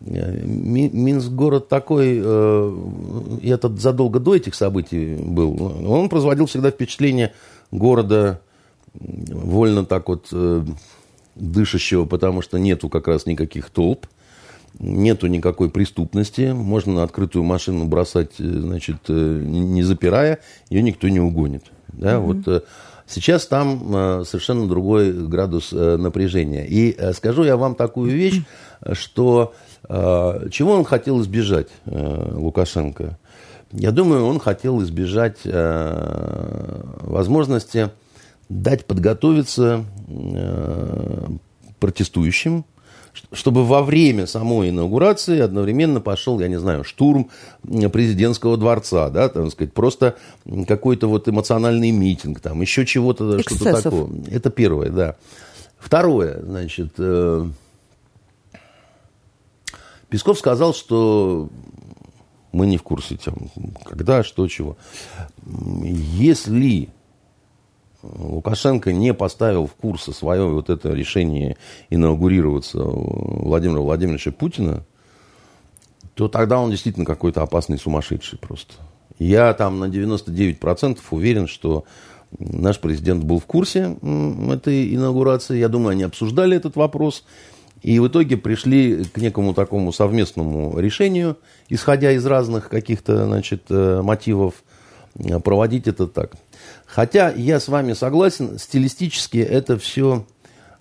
[0.00, 2.76] Э, Минск город такой, э,
[3.42, 7.32] я тут задолго до этих событий был, он производил всегда впечатление
[7.70, 8.40] города
[8.94, 10.64] вольно так вот э,
[11.34, 14.06] дышащего, потому что нету как раз никаких толп,
[14.78, 21.08] нету никакой преступности, можно на открытую машину бросать, э, значит, э, не запирая, ее никто
[21.08, 21.64] не угонит.
[21.88, 22.20] Да, mm-hmm.
[22.20, 22.60] вот э,
[23.06, 26.66] сейчас там э, совершенно другой градус э, напряжения.
[26.66, 28.42] И э, скажу я вам такую вещь,
[28.92, 29.54] что
[29.88, 33.16] чего он хотел избежать, Лукашенко?
[33.72, 37.90] Я думаю, он хотел избежать э, возможности
[38.48, 41.26] дать подготовиться э,
[41.80, 42.64] протестующим,
[43.32, 47.30] чтобы во время самой инаугурации одновременно пошел, я не знаю, штурм
[47.64, 50.16] президентского дворца, да, там сказать, просто
[50.68, 54.08] какой-то вот эмоциональный митинг, там еще чего-то, что-то такое.
[54.30, 55.16] Это первое, да.
[55.78, 57.46] Второе, значит, э,
[60.08, 61.48] Песков сказал, что
[62.56, 63.34] мы не в курсе, там,
[63.84, 64.76] когда, что, чего.
[65.44, 66.88] Если
[68.02, 71.56] Лукашенко не поставил в курс свое вот это решение
[71.90, 74.84] инаугурироваться Владимира Владимировича Путина,
[76.14, 78.74] то тогда он действительно какой-то опасный сумасшедший просто.
[79.18, 81.84] Я там на 99% уверен, что
[82.38, 83.96] наш президент был в курсе
[84.50, 85.58] этой инаугурации.
[85.58, 87.24] Я думаю, они обсуждали этот вопрос.
[87.82, 91.36] И в итоге пришли к некому такому совместному решению,
[91.68, 94.54] исходя из разных каких-то значит, э, мотивов,
[95.18, 96.32] э, проводить это так.
[96.86, 100.26] Хотя я с вами согласен, стилистически это все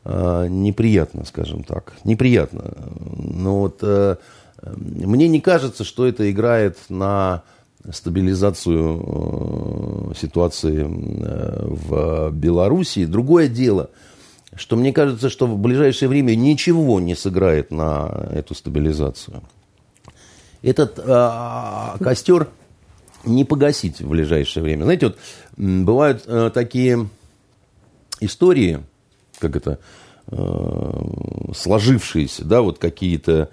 [0.03, 1.93] э, неприятно, скажем так.
[2.03, 2.73] Неприятно.
[3.17, 4.15] Но вот э,
[4.63, 7.43] мне не кажется, что это играет на
[7.91, 13.05] стабилизацию э, ситуации э, в Белоруссии.
[13.05, 13.89] Другое дело,
[14.55, 19.43] что мне кажется, что в ближайшее время ничего не сыграет на эту стабилизацию.
[20.61, 22.49] Этот э, костер
[23.25, 24.83] не погасить в ближайшее время.
[24.83, 25.17] Знаете, вот
[25.57, 27.09] бывают э, такие
[28.19, 28.83] истории,
[29.39, 29.79] как это,
[30.27, 31.01] э,
[31.55, 33.49] сложившиеся, да, вот какие-то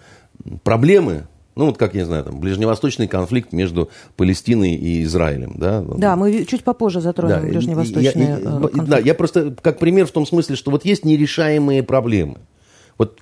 [0.63, 5.83] проблемы, ну, вот как, я не знаю, там, ближневосточный конфликт между Палестиной и Израилем, да?
[5.83, 8.89] Да, мы чуть попозже затронем да, ближневосточный я, э, конфликт.
[8.89, 12.39] Да, я просто как пример в том смысле, что вот есть нерешаемые проблемы.
[12.97, 13.19] Вот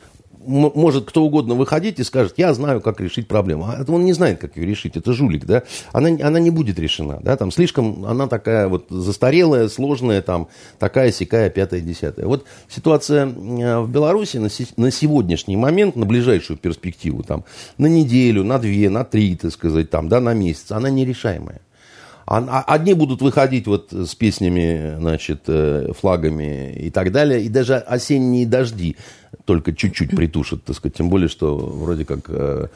[0.46, 3.64] может кто угодно выходить и скажет, я знаю, как решить проблему.
[3.64, 5.62] А он не знает, как ее решить, это жулик, да.
[5.92, 10.48] Она, она не будет решена, да, там слишком она такая вот застарелая, сложная, там,
[10.79, 12.26] такая, сякая, пятая, десятая.
[12.26, 17.44] Вот ситуация э, в Беларуси на, на сегодняшний момент, на ближайшую перспективу, там,
[17.79, 21.61] на неделю, на две, на три, так сказать, там, да, на месяц, она нерешаемая.
[22.32, 27.42] А, одни будут выходить вот с песнями, значит, э, флагами и так далее.
[27.42, 28.96] И даже осенние дожди
[29.46, 30.96] только чуть-чуть притушат, так сказать.
[30.96, 32.68] Тем более, что вроде как э,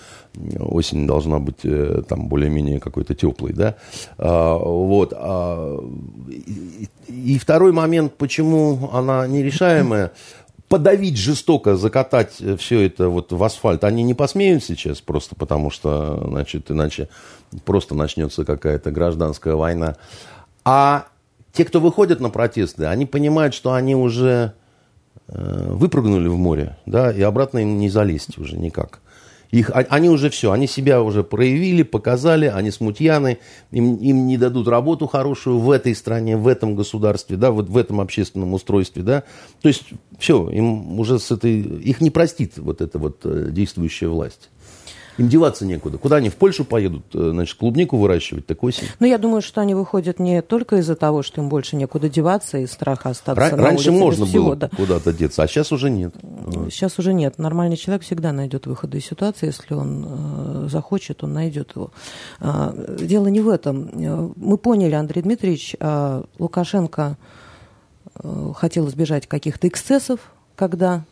[0.58, 3.76] осень должна быть э, там более-менее какой-то теплой, да.
[4.18, 5.12] А, вот.
[5.16, 5.78] А,
[7.06, 10.10] и второй момент, почему она нерешаемая,
[10.68, 16.24] подавить жестоко, закатать все это вот в асфальт, они не посмеют сейчас просто потому, что,
[16.26, 17.08] значит, иначе
[17.64, 19.96] просто начнется какая-то гражданская война.
[20.64, 21.06] А
[21.52, 24.54] те, кто выходят на протесты, они понимают, что они уже
[25.28, 29.00] э, выпрыгнули в море, да, и обратно им не залезть уже никак.
[29.54, 33.38] Их, а, они уже все, они себя уже проявили, показали, они смутьяны,
[33.70, 37.76] им, им не дадут работу хорошую в этой стране, в этом государстве, да, вот в
[37.76, 39.22] этом общественном устройстве, да.
[39.62, 39.84] То есть
[40.18, 44.50] все, им уже с этой, их не простит вот эта вот э, действующая власть.
[45.16, 45.98] Им деваться некуда.
[45.98, 48.88] Куда они в Польшу поедут, э, значит, клубнику выращивать, так осень?
[48.98, 52.58] Ну, я думаю, что они выходят не только из-за того, что им больше некуда деваться
[52.58, 54.68] и страха остаться Ра- на Раньше улице можно всего, было да.
[54.68, 56.14] куда-то деться, а сейчас уже нет.
[56.70, 57.38] Сейчас уже нет.
[57.38, 61.90] Нормальный человек всегда найдет выход из ситуации, если он э, захочет, он найдет его.
[62.40, 63.90] Э, дело не в этом.
[63.92, 67.16] Э, мы поняли, Андрей Дмитриевич, э, Лукашенко
[68.54, 70.20] хотел избежать каких-то эксцессов,
[70.54, 71.04] когда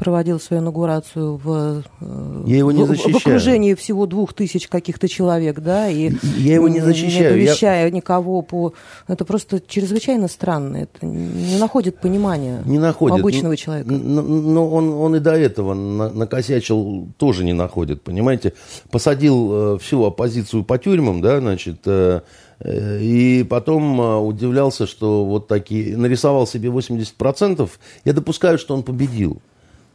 [0.00, 3.14] проводил свою инаугурацию в, э, я его не защищаю.
[3.14, 7.84] в окружении всего двух тысяч каких-то человек, да, и я его не защищаю, не оповещая
[7.84, 7.90] я...
[7.90, 8.72] никого по...
[9.08, 13.20] Это просто чрезвычайно странно, это не находит понимания не находит.
[13.20, 13.92] обычного человека.
[13.92, 18.54] Но он, он и до этого накосячил, тоже не находит, понимаете.
[18.90, 22.22] Посадил э, всю оппозицию по тюрьмам, да, значит, э,
[22.64, 25.96] и потом удивлялся, что вот такие...
[25.96, 27.70] Нарисовал себе 80%.
[28.04, 29.40] Я допускаю, что он победил.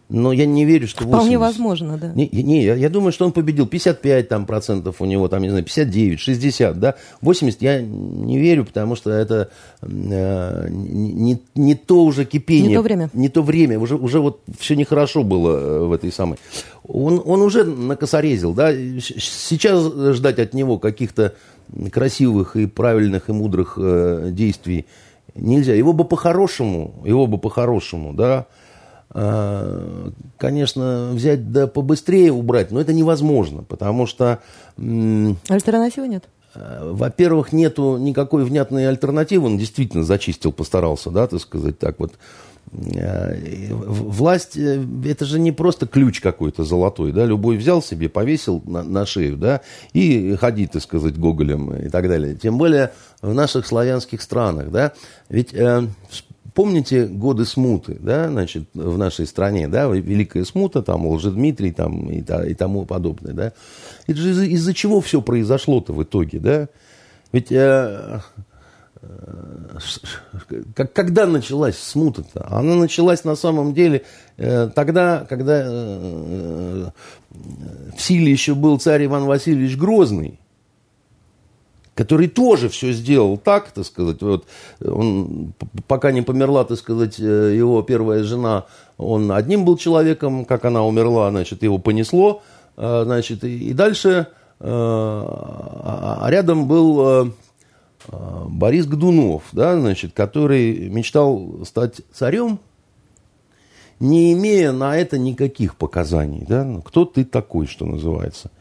[0.08, 1.18] Но я не верю, что 80.
[1.18, 2.12] Вполне возможно, да.
[2.14, 3.66] Не, не я, я думаю, что он победил.
[3.66, 6.96] 55 там, процентов у него, там, не знаю, 59, 60, да.
[7.22, 9.50] 80 я не верю, потому что это
[9.82, 12.70] э, не, не то уже кипение.
[12.70, 13.10] Не то время.
[13.14, 13.80] Не то время.
[13.80, 16.38] Уже, уже вот все нехорошо было э, в этой самой.
[16.88, 18.72] Он, он уже накосорезил, да.
[18.74, 21.34] Сейчас ждать от него каких-то
[21.92, 24.86] красивых и правильных и мудрых э, действий
[25.34, 25.74] нельзя.
[25.74, 28.46] Его бы по-хорошему, его бы по-хорошему, да,
[29.12, 34.40] конечно, взять да побыстрее убрать, но это невозможно, потому что...
[34.78, 36.26] Альтернативы нет?
[36.56, 42.14] Э, во-первых, нету никакой внятной альтернативы, он действительно зачистил, постарался, да, так сказать, так вот.
[42.72, 43.38] Э,
[43.72, 49.06] власть, это же не просто ключ какой-то золотой, да, любой взял себе, повесил на, на
[49.06, 49.62] шею, да,
[49.94, 52.36] и ходи, так сказать, гоголем и так далее.
[52.36, 52.92] Тем более
[53.22, 54.94] в наших славянских странах, да,
[55.30, 55.54] ведь
[56.56, 62.22] помните годы смуты, да, значит, в нашей стране, да, Великая смута, там, Лжедмитрий, там, и,
[62.22, 63.54] и тому подобное, да.
[64.08, 66.70] Это же из-за, из чего все произошло-то в итоге, да?
[67.34, 68.22] Ведь э,
[69.02, 69.80] э,
[70.74, 72.48] как, когда началась смута-то?
[72.50, 74.04] Она началась на самом деле
[74.38, 76.90] э, тогда, когда э, э
[77.98, 80.40] в силе еще был царь Иван Васильевич Грозный,
[81.96, 84.46] который тоже все сделал так, так сказать, вот,
[84.86, 85.54] он,
[85.88, 88.66] пока не померла, так сказать, э, его первая жена,
[88.98, 92.44] он одним был человеком, как она умерла, значит, его понесло,
[92.76, 94.28] э, значит, и, и дальше
[94.60, 97.34] э, а, а рядом был
[98.08, 102.60] Борис Годунов, да, значит, который мечтал стать царем,
[104.00, 106.46] не имея на это никаких показаний.
[106.48, 106.64] Да?
[106.64, 108.52] Ну, кто ты такой, что называется.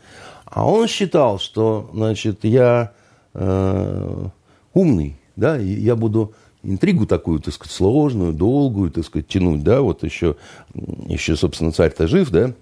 [0.44, 2.92] А он считал, что значит, я
[3.34, 4.28] э,
[4.72, 9.82] умный, да, и я буду интригу такую, так сказать, сложную, долгую, так сказать, тянуть, да,
[9.82, 10.36] вот еще,
[10.74, 12.54] еще собственно, царь-то жив, да,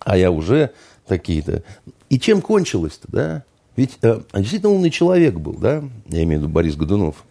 [0.00, 0.72] а я уже
[1.06, 1.62] такие-то.
[2.10, 3.44] И чем кончилось-то, да?
[3.76, 7.24] Ведь э, действительно умный человек был, да, я имею в виду Борис Годунов.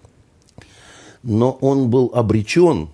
[1.23, 2.89] Но он был обречен,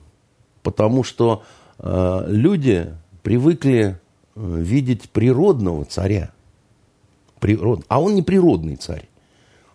[0.63, 1.43] потому что
[1.77, 3.99] э, люди привыкли
[4.35, 6.31] э, видеть природного царя.
[7.39, 7.83] Природ...
[7.89, 9.07] А он не природный царь.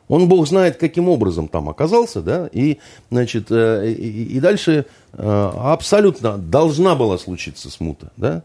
[0.08, 2.78] Он, Бог знает, каким образом там оказался, да, и,
[3.10, 8.42] значит, э, и, и дальше э, абсолютно должна была случиться смута, да.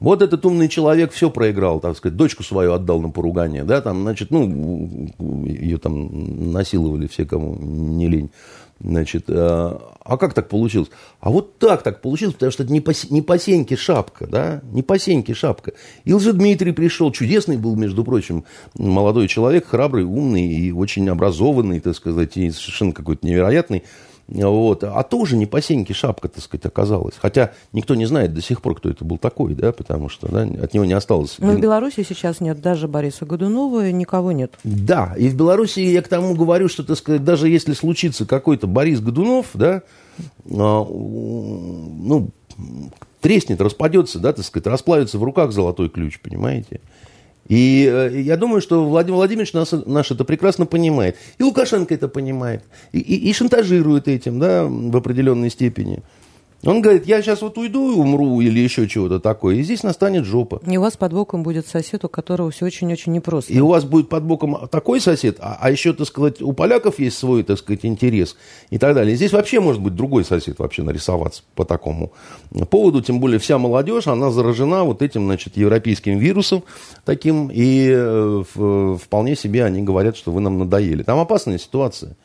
[0.00, 4.02] Вот этот умный человек все проиграл, так сказать, дочку свою отдал на поругание, да, там,
[4.02, 5.08] значит, ну,
[5.44, 8.30] ее там насиловали все, кому не лень.
[8.80, 10.88] Значит, а, а как так получилось?
[11.20, 13.36] А вот так так получилось, потому что это не по, не по
[13.76, 15.72] шапка, да, не по сеньке шапка.
[16.04, 18.44] И Дмитрий пришел, чудесный был, между прочим,
[18.76, 23.82] молодой человек, храбрый, умный и очень образованный, так сказать, и совершенно какой-то невероятный.
[24.28, 24.84] Вот.
[24.84, 27.14] А тоже не по сеньке шапка, так сказать, оказалась.
[27.18, 30.42] Хотя никто не знает до сих пор, кто это был такой, да, потому что да,
[30.42, 31.36] от него не осталось.
[31.38, 34.52] Но в Беларуси сейчас нет даже Бориса Годунова, никого нет.
[34.64, 38.66] Да, и в Беларуси я к тому говорю, что, так сказать, даже если случится какой-то
[38.66, 39.82] Борис Годунов, да,
[40.50, 42.30] а, ну,
[43.20, 46.80] треснет, распадется, да, так сказать, расплавится в руках золотой ключ, понимаете?
[47.48, 51.16] И э, я думаю, что Владимир Владимирович нас, наш это прекрасно понимает.
[51.38, 52.62] И Лукашенко это понимает.
[52.92, 56.02] И, и, и шантажирует этим, да, в определенной степени.
[56.64, 60.24] Он говорит, я сейчас вот уйду и умру или еще чего-то такое, и здесь настанет
[60.24, 60.60] жопа.
[60.66, 63.52] И у вас под боком будет сосед, у которого все очень-очень непросто.
[63.52, 66.98] И у вас будет под боком такой сосед, а, а еще, так сказать, у поляков
[66.98, 68.36] есть свой, так сказать, интерес
[68.70, 69.14] и так далее.
[69.14, 72.12] здесь вообще может быть другой сосед вообще нарисоваться по такому
[72.70, 76.64] поводу, тем более вся молодежь, она заражена вот этим, значит, европейским вирусом
[77.04, 78.42] таким, и э,
[79.00, 81.04] вполне себе они говорят, что вы нам надоели.
[81.04, 82.16] Там опасная ситуация.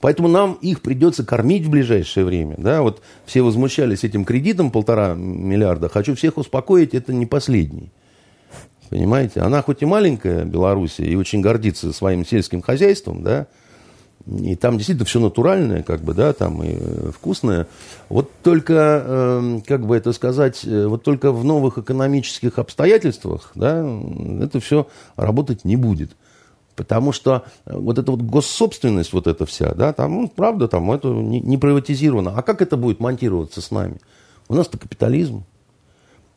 [0.00, 2.54] Поэтому нам их придется кормить в ближайшее время.
[2.58, 2.82] Да?
[2.82, 5.88] Вот все возмущались этим кредитом полтора миллиарда.
[5.88, 7.90] Хочу всех успокоить, это не последний.
[8.88, 9.40] Понимаете?
[9.40, 13.46] Она хоть и маленькая, Белоруссия, и очень гордится своим сельским хозяйством, да,
[14.26, 17.66] и там действительно все натуральное, как бы, да, там и э, вкусное.
[18.08, 23.82] Вот только, э, как бы это сказать, э, вот только в новых экономических обстоятельствах, да,
[24.42, 26.16] это все работать не будет.
[26.80, 30.90] Потому что э, вот эта вот госсобственность, вот эта вся, да, там, ну, правда, там
[30.90, 32.32] это не, не приватизировано.
[32.34, 34.00] А как это будет монтироваться с нами?
[34.48, 35.44] У нас-то капитализм.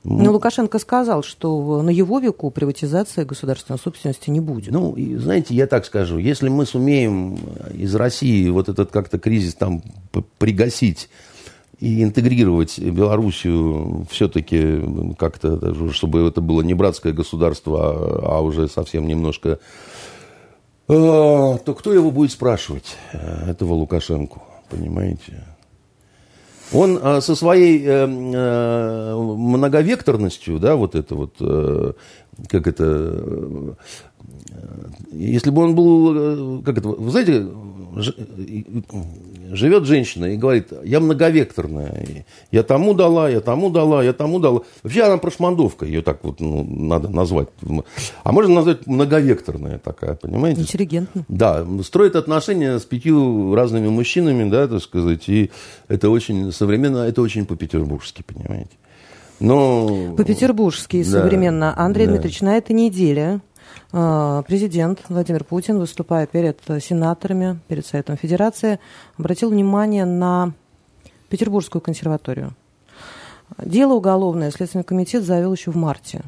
[0.04, 4.74] Но Лукашенко сказал, что на его веку приватизация государственной собственности не будет.
[4.74, 7.38] Ну, и, знаете, я так скажу, если мы сумеем
[7.74, 9.82] из России вот этот как-то кризис там
[10.39, 11.08] пригасить
[11.80, 14.82] и интегрировать Белоруссию все-таки
[15.18, 19.60] как-то, чтобы это было не братское государство, а, а уже совсем немножко
[20.88, 25.44] то кто его будет спрашивать, э, этого Лукашенко, понимаете?
[26.74, 31.94] Он а, со своей э, э, многовекторностью, да, вот это вот, э,
[32.50, 33.74] как это, э,
[35.12, 37.48] если бы он был, э, как это, вы знаете,
[39.54, 44.62] живет женщина и говорит, я многовекторная, я тому дала, я тому дала, я тому дала.
[44.82, 47.49] Вообще она прошмандовка, ее так вот ну, надо назвать.
[48.24, 50.62] А можно назвать многовекторная такая, понимаете?
[50.62, 51.26] Интеллигентно.
[51.28, 55.51] Да, строит отношения с пятью разными мужчинами, да, так сказать, и
[55.88, 58.72] это очень современно, это очень по-петербургски, понимаете.
[59.39, 60.16] Но...
[60.16, 61.78] По-петербургски да, современно.
[61.78, 62.14] Андрей да.
[62.14, 63.41] Дмитриевич, на этой неделе
[63.94, 68.80] президент Владимир Путин, выступая перед сенаторами, перед Советом Федерации,
[69.20, 70.54] обратил внимание на
[71.30, 72.56] Петербургскую консерваторию.
[73.60, 76.24] Дело уголовное Следственный комитет завел еще в марте.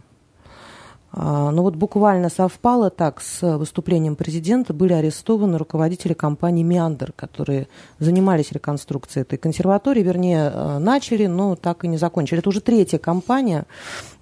[1.18, 7.70] А, но вот буквально совпало так с выступлением президента, были арестованы руководители компании «Меандр», которые
[8.00, 12.40] занимались реконструкцией этой консерватории, вернее, э, начали, но так и не закончили.
[12.40, 13.66] Это уже третья компания.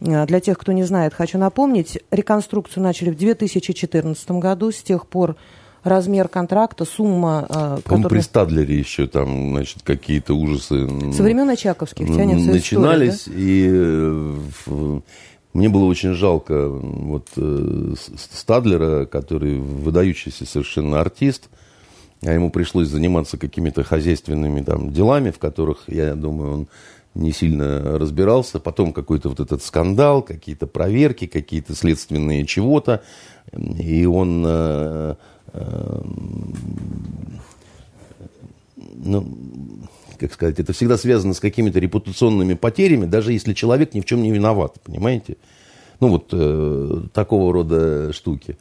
[0.01, 5.07] Э, для тех, кто не знает, хочу напомнить, реконструкцию начали в 2014 году, с тех
[5.07, 5.35] пор
[5.83, 7.47] размер контракта, сумма...
[7.49, 8.09] Э, которая...
[8.09, 10.87] При Стадлере еще там, значит, какие-то ужасы...
[11.11, 13.43] Со времен Очаковских тянется Начинались, история, да?
[14.67, 15.01] и
[15.53, 21.49] мне было очень жалко вот, э, Стадлера, который выдающийся совершенно артист,
[22.23, 26.67] а ему пришлось заниматься какими-то хозяйственными там, делами, в которых, я думаю, он
[27.13, 28.59] не сильно разбирался.
[28.59, 33.03] Потом какой-то вот этот скандал, какие-то проверки, какие-то следственные чего-то.
[33.51, 35.15] и он, э,
[35.53, 36.01] э,
[38.95, 39.27] ну,
[40.23, 44.23] как сказать, это всегда связано с какими-то репутационными потерями, даже если человек ни в чем
[44.23, 45.35] не виноват, понимаете?
[45.99, 48.57] Ну, вот э, такого рода штуки.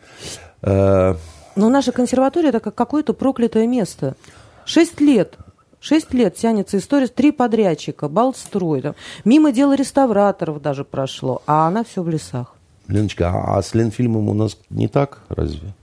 [0.63, 1.15] Э,
[1.55, 4.17] Но наша консерватория это как какое-то проклятое место.
[4.65, 5.39] Шесть лет
[5.79, 8.95] Шесть лет тянется история, три подрядчика, Балтстрой, там,
[9.25, 12.55] мимо дела реставраторов даже прошло, а она все в лесах.
[12.87, 15.75] Леночка, а, а с Ленфильмом у нас не так, разве?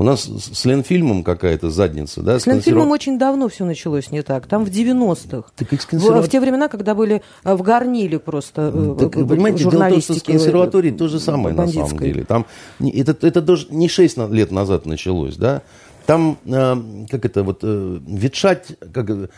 [0.00, 2.40] У нас с Ленфильмом какая-то задница, да?
[2.40, 2.94] С, Ленфильмом консерв...
[2.94, 4.46] очень давно все началось не так.
[4.46, 5.50] Там в 90-х.
[5.54, 6.22] Так консерва...
[6.22, 9.84] в, в те времена, когда были э, в горниле просто э, так, в, понимаете, дело
[9.84, 11.82] в том, что с консерваторией то же самое бандитской.
[11.82, 12.24] на самом деле.
[12.24, 12.46] Там,
[12.80, 15.60] это, это даже не 6 лет назад началось, да?
[16.06, 16.76] Там, э,
[17.10, 19.30] как это, вот, ветшать, как,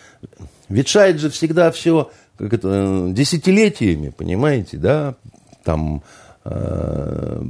[0.69, 2.09] ветшает же всегда все,
[2.39, 5.17] как это, десятилетиями, понимаете, да?
[5.65, 6.05] Там
[6.45, 7.43] э,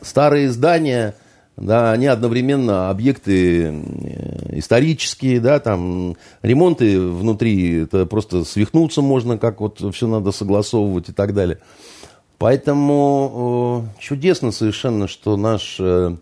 [0.00, 1.14] старые здания
[1.56, 9.60] да, они одновременно объекты э, исторические, да, там ремонты внутри, это просто свихнуться можно, как
[9.60, 11.58] вот все надо согласовывать и так далее.
[12.38, 16.16] Поэтому э, чудесно совершенно, что наш э,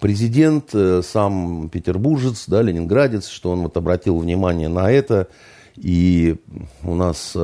[0.00, 5.28] президент, сам петербуржец, да, ленинградец, что он вот обратил внимание на это,
[5.76, 6.36] и
[6.82, 7.36] у нас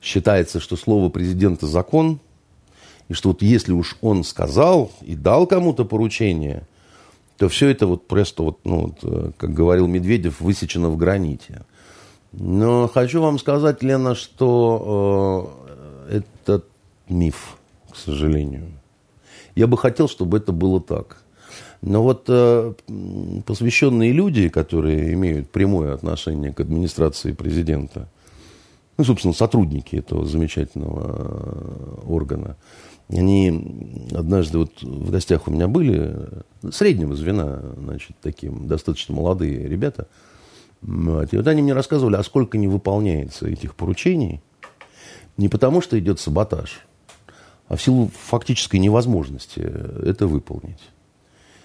[0.00, 2.18] считается, что слово президента закон–
[3.14, 6.64] что вот если уж он сказал и дал кому-то поручение,
[7.38, 11.62] то все это вот просто, вот, ну, вот, э, как говорил Медведев, высечено в граните.
[12.32, 15.64] Но хочу вам сказать, Лена, что
[16.08, 16.62] э, это
[17.08, 17.56] миф,
[17.90, 18.66] к сожалению.
[19.54, 21.22] Я бы хотел, чтобы это было так.
[21.80, 22.72] Но вот э,
[23.46, 28.08] посвященные люди, которые имеют прямое отношение к администрации президента,
[28.96, 32.56] ну, собственно, сотрудники этого замечательного э, органа,
[33.08, 36.28] они однажды вот в гостях у меня были,
[36.72, 40.06] среднего звена, значит, такие достаточно молодые ребята.
[40.80, 41.32] Вот.
[41.32, 44.42] И вот они мне рассказывали, а сколько не выполняется этих поручений,
[45.36, 46.86] не потому что идет саботаж,
[47.68, 50.80] а в силу фактической невозможности это выполнить.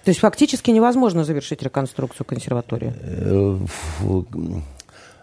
[0.04, 2.94] То есть фактически невозможно завершить реконструкцию консерватории?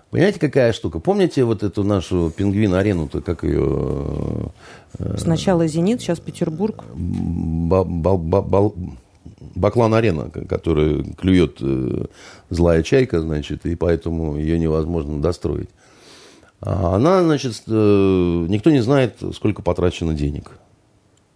[0.07, 0.99] Э, Понимаете, какая штука?
[0.99, 4.51] Помните вот эту нашу пингвин-арену-то, как ее...
[4.99, 6.83] Э, Сначала «Зенит», сейчас Петербург.
[9.55, 12.05] Баклан-арена, которая клюет э,
[12.49, 15.69] злая чайка, значит, и поэтому ее невозможно достроить.
[16.61, 20.51] А она, значит, э, никто не знает, сколько потрачено денег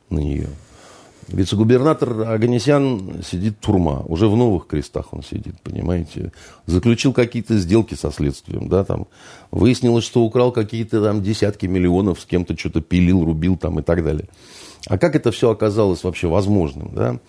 [0.09, 0.47] на нее.
[1.31, 4.03] Вице-губернатор Аганесян сидит турма.
[4.07, 6.31] Уже в новых крестах он сидит, понимаете.
[6.65, 9.07] Заключил какие-то сделки со следствием, да, там.
[9.51, 14.03] Выяснилось, что украл какие-то там десятки миллионов, с кем-то что-то пилил, рубил там и так
[14.03, 14.27] далее.
[14.87, 17.19] А как это все оказалось вообще возможным, да?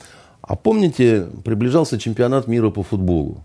[0.41, 3.45] А помните, приближался чемпионат мира по футболу.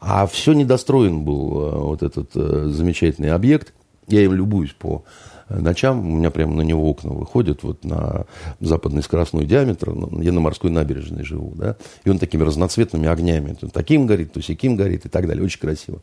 [0.00, 3.72] А все недостроен был э, вот этот э, замечательный объект.
[4.06, 5.04] Я им любуюсь по
[5.48, 8.26] ночам, у меня прямо на него окна выходят, вот на
[8.60, 13.54] западный скоростной диаметр, ну, я на морской набережной живу, да, и он такими разноцветными огнями,
[13.54, 16.00] то таким горит, то сяким горит и так далее, очень красиво.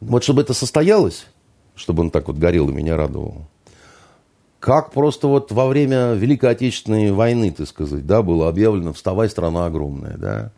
[0.00, 1.26] Вот чтобы это состоялось,
[1.74, 3.46] чтобы он так вот горел и меня радовал,
[4.58, 9.66] как просто вот во время Великой Отечественной войны, так сказать, да, было объявлено «Вставай, страна
[9.66, 10.52] огромная», да,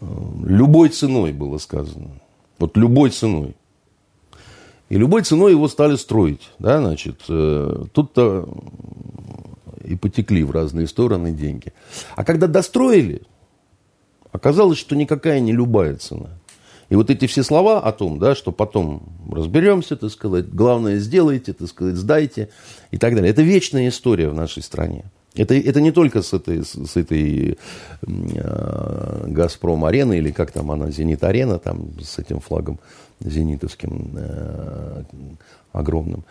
[0.00, 2.08] любой ценой было сказано,
[2.58, 3.54] вот любой ценой.
[4.90, 6.50] И любой ценой его стали строить.
[6.58, 8.48] Да, значит, э, тут-то
[9.84, 11.72] и потекли в разные стороны деньги.
[12.16, 13.22] А когда достроили,
[14.32, 16.30] оказалось, что никакая не любая цена.
[16.88, 21.52] И вот эти все слова о том, да, что потом разберемся, так сказать, главное сделайте,
[21.52, 22.48] так сказать, сдайте
[22.90, 23.30] и так далее.
[23.30, 25.04] Это вечная история в нашей стране.
[25.36, 27.56] Это, это не только с этой, с этой
[28.02, 32.80] э, «Газпром-арены» или как там она, «Зенит-арена», там с этим флагом
[33.20, 35.02] зенитовским э,
[35.72, 36.24] огромным.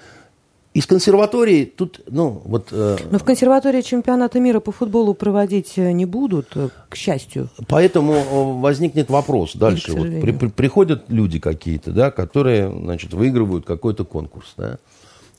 [0.76, 2.70] Из консерватории тут, ну, вот...
[2.72, 7.50] Э, Но в консерватории чемпионата мира по футболу проводить э, не будут, э, к счастью.
[7.68, 9.94] Поэтому э, возникнет вопрос дальше.
[9.94, 14.78] Вот при, при, приходят люди какие-то, да, которые, значит, выигрывают какой-то конкурс, да.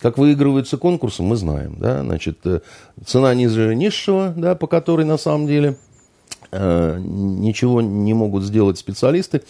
[0.01, 2.39] Как выигрываются конкурсы, мы знаем, да, значит,
[3.05, 5.77] цена ниже низшего, да, по которой на самом деле
[6.53, 9.43] ничего не могут сделать специалисты,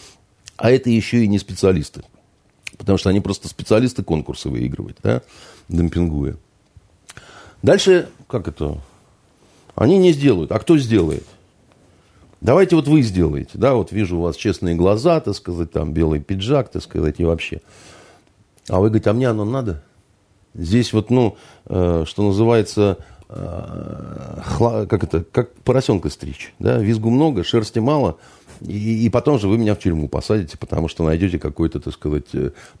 [0.61, 2.03] а это еще и не специалисты.
[2.77, 5.23] Потому что они просто специалисты конкурсы выигрывают, да,
[5.69, 6.37] демпингуя.
[7.63, 8.77] Дальше, как это?
[9.73, 10.51] Они не сделают.
[10.51, 11.25] А кто сделает?
[12.41, 16.19] Давайте вот вы сделаете, да, вот вижу у вас честные глаза, так сказать, там белый
[16.19, 17.61] пиджак, так сказать, и вообще.
[18.69, 19.83] А вы говорите, а мне оно надо?
[20.53, 22.97] Здесь вот, ну, э, что называется,
[23.31, 26.53] хла, как это, как поросенка стричь.
[26.59, 26.77] Да?
[26.77, 28.17] Визгу много, шерсти мало,
[28.67, 32.25] и, потом же вы меня в тюрьму посадите, потому что найдете какой-то, так сказать,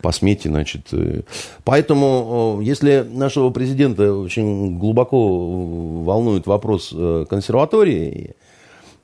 [0.01, 0.91] посметие, значит.
[1.63, 6.95] Поэтому, если нашего президента очень глубоко волнует вопрос
[7.29, 8.35] консерватории,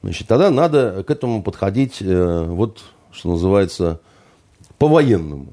[0.04, 4.00] значит, тогда надо к этому подходить, вот, что называется,
[4.78, 5.48] по-военному.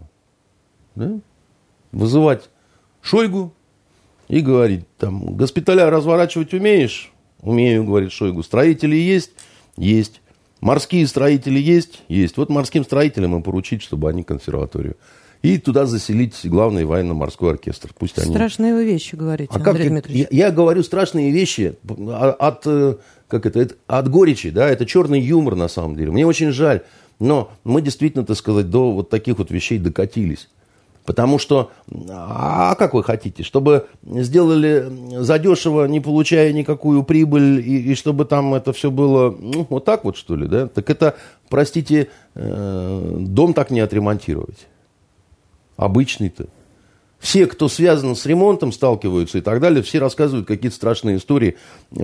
[0.95, 1.19] Да?
[1.93, 2.51] Вызывать
[3.01, 3.53] Шойгу
[4.29, 7.11] и говорить, там, госпиталя разворачивать умеешь?
[7.41, 8.43] Умею, говорит Шойгу.
[8.43, 9.33] Строители есть?
[9.77, 10.21] Есть.
[10.65, 12.05] Морские строители есть?
[12.09, 12.39] Есть.
[12.39, 14.97] Вот морским строителям и поручить, чтобы они консерваторию.
[15.43, 17.91] И туда заселить главный военно-морской оркестр.
[17.99, 18.31] Пусть они...
[18.31, 20.27] Страшные вы вещи говорите, а Андрей как, Дмитриевич.
[20.31, 22.97] Я, я говорю страшные вещи от, э,
[23.29, 26.13] как это, от горечи, да, это черный юмор на самом деле.
[26.13, 26.81] Мне очень жаль,
[27.21, 30.49] но мы действительно, так сказать, до вот таких вот вещей докатились.
[31.05, 31.71] Потому что,
[32.09, 34.87] а как вы хотите, чтобы сделали
[35.23, 40.05] задешево, не получая никакую прибыль, и, и чтобы там это все было, ну, вот так
[40.05, 40.67] вот, что ли, да?
[40.67, 41.17] Так это,
[41.51, 44.67] простите, э, дом так не отремонтировать.
[45.77, 46.47] Обычный-то.
[47.19, 51.57] Все, кто связан с ремонтом, сталкиваются и так далее, все рассказывают какие-то страшные истории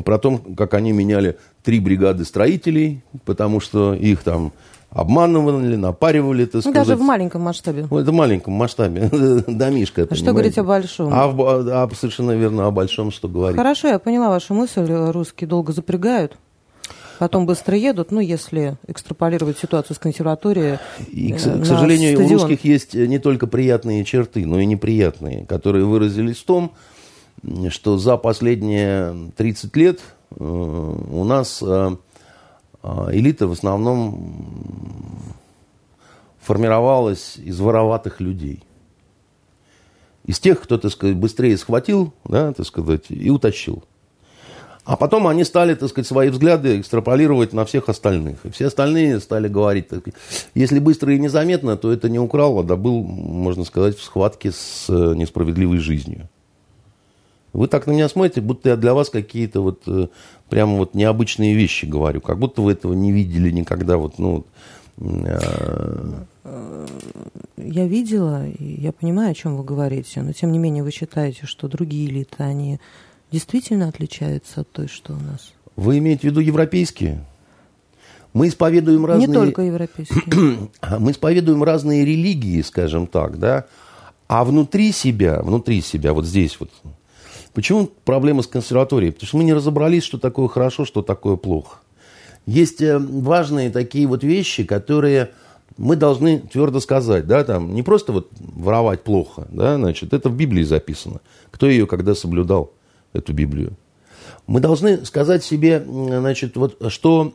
[0.04, 4.52] про то, как они меняли три бригады строителей, потому что их там
[4.90, 6.74] обманывали, напаривали, так сказать.
[6.74, 7.86] Даже в маленьком масштабе.
[7.90, 9.08] Ну, это в маленьком масштабе.
[9.46, 11.12] Домишко, а Что говорить о большом?
[11.12, 13.56] А, а, а совершенно верно, о большом что говорить.
[13.56, 14.84] Хорошо, я поняла вашу мысль.
[14.90, 16.36] Русские долго запрягают,
[17.18, 20.78] потом быстро едут, ну, если экстраполировать ситуацию с консерваторией
[21.08, 22.32] И, к, к сожалению, стадион.
[22.32, 26.72] у русских есть не только приятные черты, но и неприятные, которые выразились в том,
[27.68, 30.00] что за последние 30 лет
[30.38, 31.96] э, у нас э,
[32.82, 34.34] элита в основном
[36.40, 38.62] формировалась из вороватых людей.
[40.24, 43.82] Из тех, кто, так сказать, быстрее схватил, да, так сказать, и утащил.
[44.84, 48.44] А потом они стали, так сказать, свои взгляды экстраполировать на всех остальных.
[48.44, 50.04] И все остальные стали говорить, так,
[50.54, 54.86] если быстро и незаметно, то это не украл, а добыл, можно сказать, в схватке с
[54.88, 56.28] э, несправедливой жизнью.
[57.52, 60.08] Вы так на меня смотрите, будто я для вас какие-то вот э,
[60.50, 63.96] прямо вот необычные вещи говорю, как будто вы этого не видели никогда.
[63.96, 64.44] Вот, ну,
[64.98, 66.24] э...
[67.56, 71.46] Я видела, и я понимаю, о чем вы говорите, но тем не менее вы считаете,
[71.46, 72.80] что другие элиты, они
[73.30, 75.52] действительно отличаются от той, что у нас?
[75.76, 77.24] Вы имеете в виду европейские?
[78.32, 79.28] Мы исповедуем разные...
[79.28, 80.70] Не только европейские.
[80.98, 83.66] Мы исповедуем разные религии, скажем так, да,
[84.28, 86.70] а внутри себя, внутри себя, вот здесь вот,
[87.54, 89.12] Почему проблема с консерваторией?
[89.12, 91.78] Потому что мы не разобрались, что такое хорошо, что такое плохо.
[92.46, 95.30] Есть э, важные такие вот вещи, которые
[95.76, 100.36] мы должны твердо сказать, да, там, не просто вот воровать плохо, да, значит, это в
[100.36, 101.20] Библии записано.
[101.50, 102.72] Кто ее когда соблюдал,
[103.12, 103.72] эту Библию?
[104.46, 107.32] Мы должны сказать себе, значит, вот, что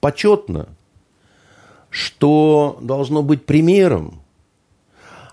[0.00, 0.68] почетно,
[1.90, 4.22] что должно быть примером,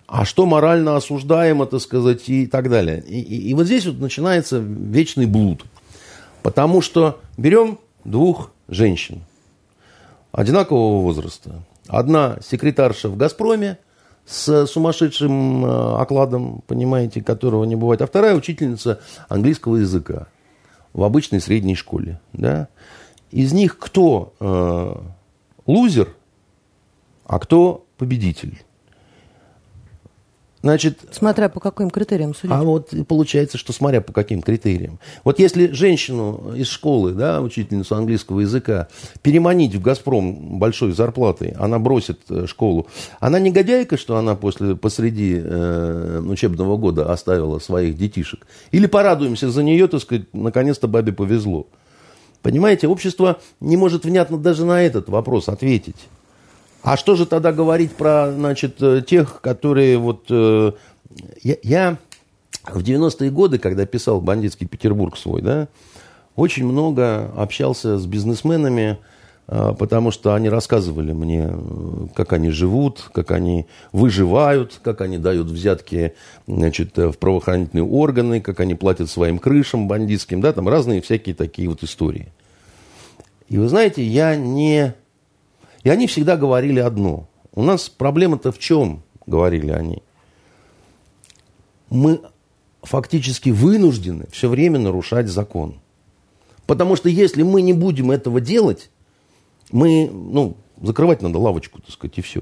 [0.08, 3.04] а что морально осуждаемо, так сказать, и так далее.
[3.08, 5.66] И, и, и вот здесь вот начинается вечный блуд.
[6.44, 9.24] Потому что берем двух женщин
[10.32, 11.64] одинакового возраста.
[11.88, 13.80] Одна секретарша в «Газпроме»
[14.26, 18.02] с сумасшедшим э, окладом, понимаете, которого не бывает.
[18.02, 19.00] А вторая учительница
[19.30, 20.28] английского языка
[20.94, 22.20] в обычной средней школе.
[22.34, 22.68] Да?
[23.32, 24.96] Из них кто э,
[25.68, 26.16] лузер,
[27.26, 28.65] а кто победитель?
[30.66, 32.52] Значит, смотря по каким критериям судить.
[32.52, 34.98] А вот получается, что смотря по каким критериям.
[35.24, 38.88] Вот если женщину из школы, да, учительницу английского языка,
[39.22, 42.88] переманить в «Газпром» большой зарплатой, она бросит э, школу.
[43.20, 48.48] Она негодяйка, что она после, посреди э, учебного года оставила своих детишек?
[48.72, 51.68] Или порадуемся за нее, так сказать, наконец-то бабе повезло?
[52.42, 56.08] Понимаете, общество не может внятно даже на этот вопрос ответить.
[56.86, 60.28] А что же тогда говорить про, значит, э, тех, которые вот...
[60.30, 60.74] Э,
[61.42, 61.98] я, я
[62.64, 65.68] в 90-е годы, когда писал «Бандитский Петербург» свой, да,
[66.36, 69.00] очень много общался с бизнесменами,
[69.48, 71.52] э, потому что они рассказывали мне,
[72.14, 76.14] как они живут, как они выживают, как они дают взятки
[76.46, 81.68] значит, в правоохранительные органы, как они платят своим крышам бандитским, да, там разные всякие такие
[81.68, 82.28] вот истории.
[83.50, 84.94] И вы знаете, я не
[85.86, 87.30] и они всегда говорили одно.
[87.54, 90.02] У нас проблема-то в чем, говорили они.
[91.92, 92.22] Мы
[92.82, 95.80] фактически вынуждены все время нарушать закон.
[96.66, 98.90] Потому что если мы не будем этого делать,
[99.72, 102.42] мы, ну, закрывать надо лавочку, так сказать, и все.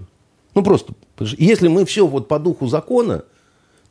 [0.56, 3.26] Ну, просто, если мы все вот по духу закона,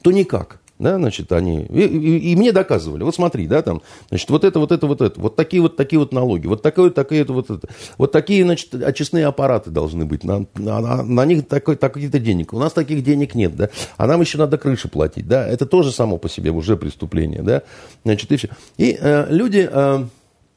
[0.01, 0.62] то никак.
[0.83, 1.63] Да, значит, они...
[1.63, 3.05] И, и, и мне доказывали.
[3.05, 5.21] Вот смотри, да, там, значит, вот это, вот это, вот это.
[5.21, 6.49] Вот такие вот такие вот налоги.
[6.49, 7.69] Вот такое, такое, вот это.
[7.99, 10.25] Вот такие, значит, очистные аппараты должны быть.
[10.25, 12.53] На, на, на них такой, такие-то денег.
[12.53, 13.71] У нас таких денег нет, да.
[13.97, 15.47] А нам еще надо крыши платить, да.
[15.47, 17.63] Это тоже само по себе уже преступление, да.
[18.05, 18.49] Значит, и все.
[18.77, 20.05] И э, люди, э,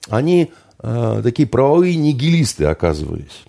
[0.10, 3.44] они э, такие правовые нигилисты оказывались.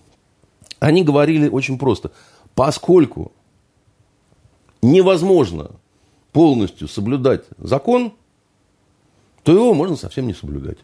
[0.78, 2.10] Они говорили очень просто.
[2.54, 3.32] Поскольку
[4.82, 5.70] невозможно
[6.36, 8.12] полностью соблюдать закон,
[9.42, 10.76] то его можно совсем не соблюдать.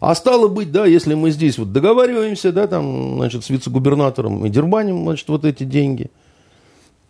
[0.00, 4.48] А стало быть, да, если мы здесь вот договариваемся, да, там, значит, с вице-губернатором и
[4.48, 6.10] дербаним, значит, вот эти деньги,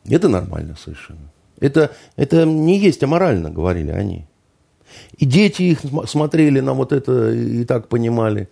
[0.05, 1.32] это нормально совершенно.
[1.61, 4.26] Это, это не есть аморально, говорили они.
[5.16, 8.51] И дети их смотрели на вот это и так понимали.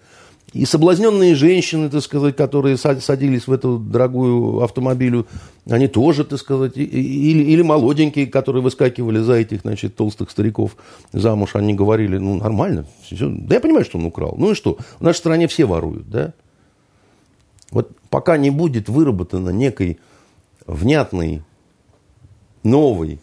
[0.52, 5.28] И соблазненные женщины, так сказать, которые садились в эту дорогую автомобилю,
[5.68, 10.76] они тоже, так сказать, или, или молоденькие, которые выскакивали за этих, значит, толстых стариков
[11.12, 13.28] замуж, они говорили, ну, нормально, все.
[13.28, 14.34] да я понимаю, что он украл.
[14.38, 16.32] Ну и что, в нашей стране все воруют, да?
[17.70, 20.00] Вот пока не будет выработана некой
[20.66, 21.42] внятной,
[22.64, 23.20] новой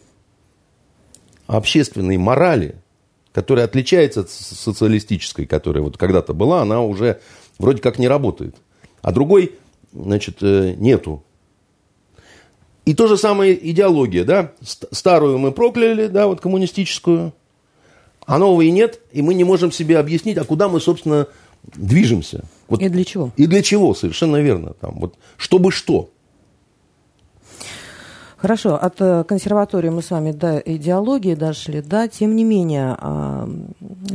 [1.46, 2.76] общественной морали–
[3.38, 7.20] которая отличается от социалистической, которая вот когда-то была, она уже
[7.60, 8.56] вроде как не работает.
[9.00, 9.54] А другой,
[9.92, 11.22] значит, э, нету.
[12.84, 14.50] И то же самое идеология, да?
[14.60, 17.32] Старую мы прокляли, да, вот коммунистическую,
[18.26, 21.28] а новой нет, и мы не можем себе объяснить, а куда мы, собственно,
[21.62, 22.44] движемся.
[22.66, 23.30] Вот, и для чего?
[23.36, 24.72] И для чего, совершенно верно.
[24.80, 26.10] Там, вот, чтобы что.
[28.40, 33.48] Хорошо, от э, консерватории мы с вами до идеологии дошли, да, тем не менее, а,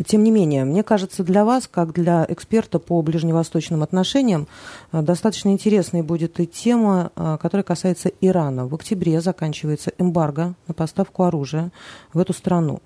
[0.08, 4.48] тем не менее, мне кажется, для вас, как для эксперта по ближневосточным отношениям,
[4.94, 8.66] э, достаточно интересной будет и тема, э, которая касается Ирана.
[8.66, 11.74] В октябре заканчивается эмбарго на поставку оружия
[12.14, 12.82] в эту страну.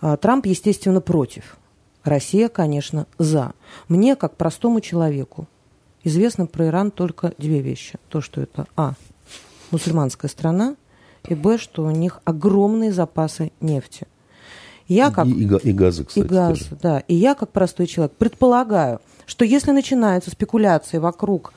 [0.00, 1.58] Трамп, естественно, против.
[2.04, 3.52] Россия, конечно, за.
[3.88, 5.48] Мне, как простому человеку,
[6.04, 7.98] известно про Иран только две вещи.
[8.08, 8.94] То, что это, а,
[9.70, 10.76] мусульманская страна,
[11.28, 14.06] и б, что у них огромные запасы нефти.
[14.88, 16.24] Я как, и, и, и газа, кстати.
[16.24, 16.78] И газа, тоже.
[16.82, 16.98] да.
[17.06, 21.52] И я, как простой человек, предполагаю, что если начинаются спекуляции вокруг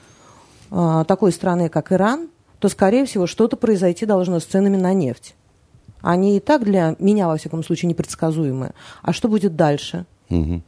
[0.70, 5.36] э, такой страны, как Иран, то, скорее всего, что-то произойти должно с ценами на нефть.
[6.01, 8.74] Они и так для меня, во всяком случае, непредсказуемые.
[9.01, 10.05] А что будет дальше?
[10.30, 10.61] Угу.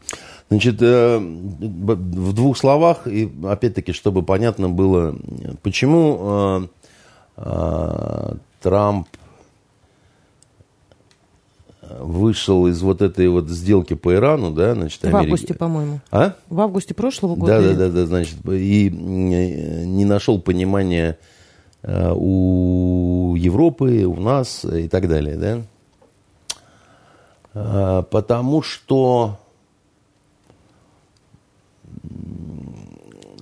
[0.49, 5.15] Значит, э, в двух словах, и опять-таки, чтобы понятно было,
[5.61, 6.67] почему э,
[7.35, 9.07] Трамп
[11.99, 15.17] вышел из вот этой вот сделки по Ирану, да, значит, Америка...
[15.17, 15.99] В августе, по-моему.
[16.11, 16.33] А?
[16.49, 17.61] В августе прошлого года.
[17.61, 21.17] Да, да, да, да, значит, и не нашел понимания
[21.83, 25.61] а, у Европы, у нас и так далее, да.
[27.53, 29.39] А, потому что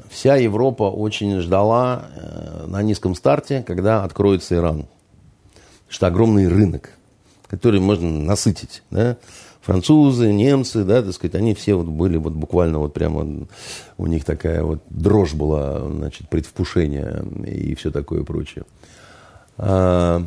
[0.10, 2.33] вся Европа очень ждала э,
[2.74, 4.88] на низком старте, когда откроется Иран.
[5.88, 6.90] Что огромный рынок,
[7.48, 8.82] который можно насытить.
[8.90, 9.18] Да?
[9.62, 13.46] Французы, немцы, да, так сказать, они все вот были вот буквально вот прямо,
[13.98, 18.66] у них такая вот дрожь была, значит, предвкушение и все такое прочее.
[19.58, 20.26] А,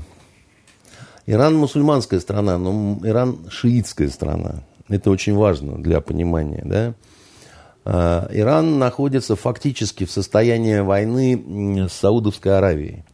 [1.27, 4.63] Иран мусульманская страна, но Иран шиитская страна.
[4.89, 6.95] Это очень важно для понимания, да.
[7.87, 13.05] Э, Иран находится фактически в состоянии войны с Саудовской Аравией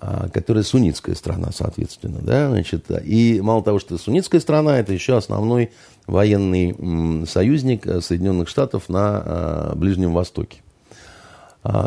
[0.00, 2.18] э, которая суннитская страна, соответственно.
[2.20, 2.50] Да?
[2.50, 5.70] Значит, и мало того, что суннитская страна, это еще основной
[6.08, 10.58] военный союзник Соединенных Штатов на э, Ближнем Востоке.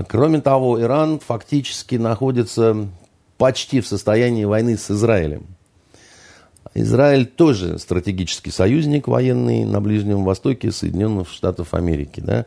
[0.09, 2.87] Кроме того, Иран фактически находится
[3.37, 5.45] почти в состоянии войны с Израилем.
[6.73, 12.21] Израиль тоже стратегический союзник военный на Ближнем Востоке Соединенных Штатов Америки.
[12.21, 12.45] Да?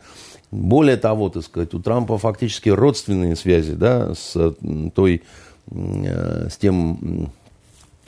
[0.50, 4.54] Более того, так сказать, у Трампа фактически родственные связи да, с
[4.94, 5.22] той,
[5.70, 7.32] э, с тем,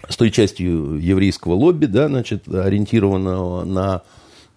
[0.08, 4.02] с той частью еврейского лобби, да, значит, ориентированного на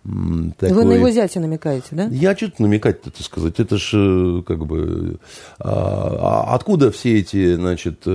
[0.04, 0.76] такой...
[0.76, 2.08] Вы на его зятя намекаете, да?
[2.08, 3.60] Я что-то намекать-то, так сказать.
[3.60, 5.20] Это ж э, как бы...
[5.60, 8.10] А, а откуда все эти, значит, э,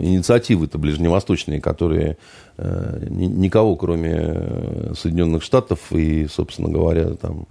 [0.00, 2.18] инициативы-то ближневосточные, которые
[2.58, 7.46] э, никого, кроме Соединенных Штатов и, собственно говоря, там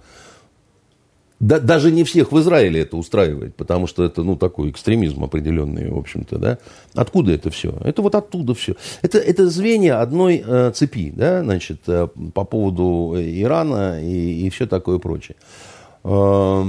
[1.38, 5.90] да, даже не всех в Израиле это устраивает, потому что это, ну, такой экстремизм определенный,
[5.90, 6.58] в общем-то, да.
[6.94, 7.74] Откуда это все?
[7.84, 8.74] Это вот оттуда все.
[9.02, 14.66] Это, это звенья одной э, цепи, да, значит, э, по поводу Ирана и, и все
[14.66, 15.36] такое прочее.
[16.04, 16.64] Э,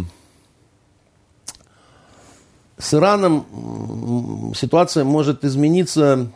[2.77, 6.29] с Ираном ситуация может измениться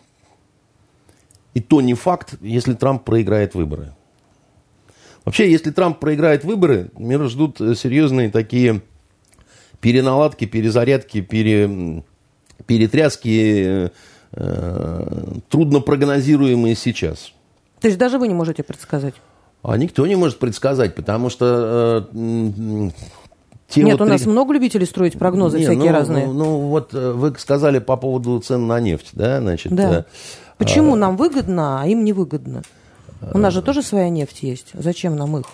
[1.53, 3.93] И то не факт, если Трамп проиграет выборы.
[5.26, 8.82] Вообще, если Трамп проиграет выборы, мир ждут серьезные такие
[9.80, 12.03] переналадки, перезарядки, пере,
[12.65, 13.91] перетряски,
[14.32, 17.34] э, трудно прогнозируемые сейчас.
[17.80, 19.15] То есть даже вы не можете предсказать?
[19.63, 22.89] А никто не может предсказать, потому что э,
[23.67, 24.07] те Нет, вот...
[24.07, 26.26] у нас много любителей строить прогнозы Не, всякие ну, разные.
[26.28, 29.74] Ну, ну, вот э, вы сказали по поводу цен на нефть, да, значит.
[29.74, 29.99] Да.
[29.99, 30.03] Э,
[30.57, 30.97] Почему а...
[30.97, 32.63] нам выгодно, а им не выгодно?
[33.34, 34.72] У нас же тоже своя нефть есть.
[34.74, 35.45] Зачем нам их?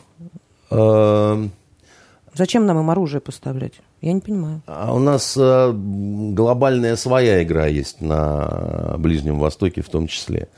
[0.69, 1.47] А...
[2.33, 3.73] Зачем нам им оружие поставлять?
[4.01, 4.61] Я не понимаю.
[4.67, 10.49] А у нас э, глобальная своя игра есть на Ближнем Востоке в том числе.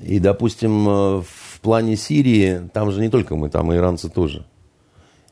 [0.00, 4.46] И, допустим, э, в плане Сирии, там же не только мы, там и иранцы тоже.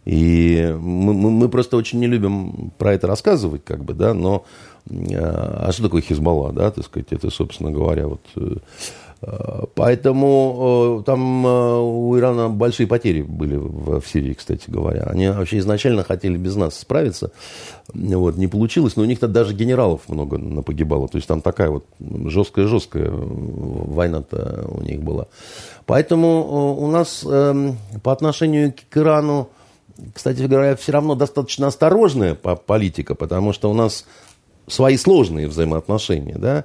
[0.05, 4.45] И мы, мы, мы просто очень не любим про это рассказывать, как бы, да, но
[4.91, 8.21] э, а что такое Хизбалла, да, так сказать, это, собственно говоря, вот
[9.75, 15.03] Поэтому там у Ирана большие потери были в, Сирии, кстати говоря.
[15.03, 17.31] Они вообще изначально хотели без нас справиться.
[17.93, 21.07] Вот, не получилось, но у них там даже генералов много погибало.
[21.09, 25.27] То есть там такая вот жесткая-жесткая война-то у них была.
[25.85, 29.51] Поэтому у нас эм, по отношению к Ирану
[30.15, 34.07] кстати говоря, все равно достаточно осторожная политика, потому что у нас
[34.67, 36.65] свои сложные взаимоотношения, да,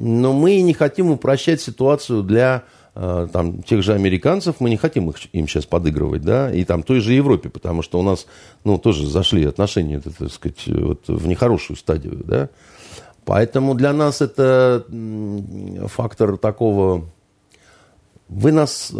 [0.00, 5.10] но мы не хотим упрощать ситуацию для э, там, тех же американцев, мы не хотим
[5.10, 8.26] их, им сейчас подыгрывать, да, и там той же Европе, потому что у нас,
[8.64, 12.48] ну, тоже зашли отношения, так сказать, вот, в нехорошую стадию, да.
[13.26, 14.84] Поэтому для нас это
[15.88, 17.04] фактор такого
[18.30, 18.96] вы нас э,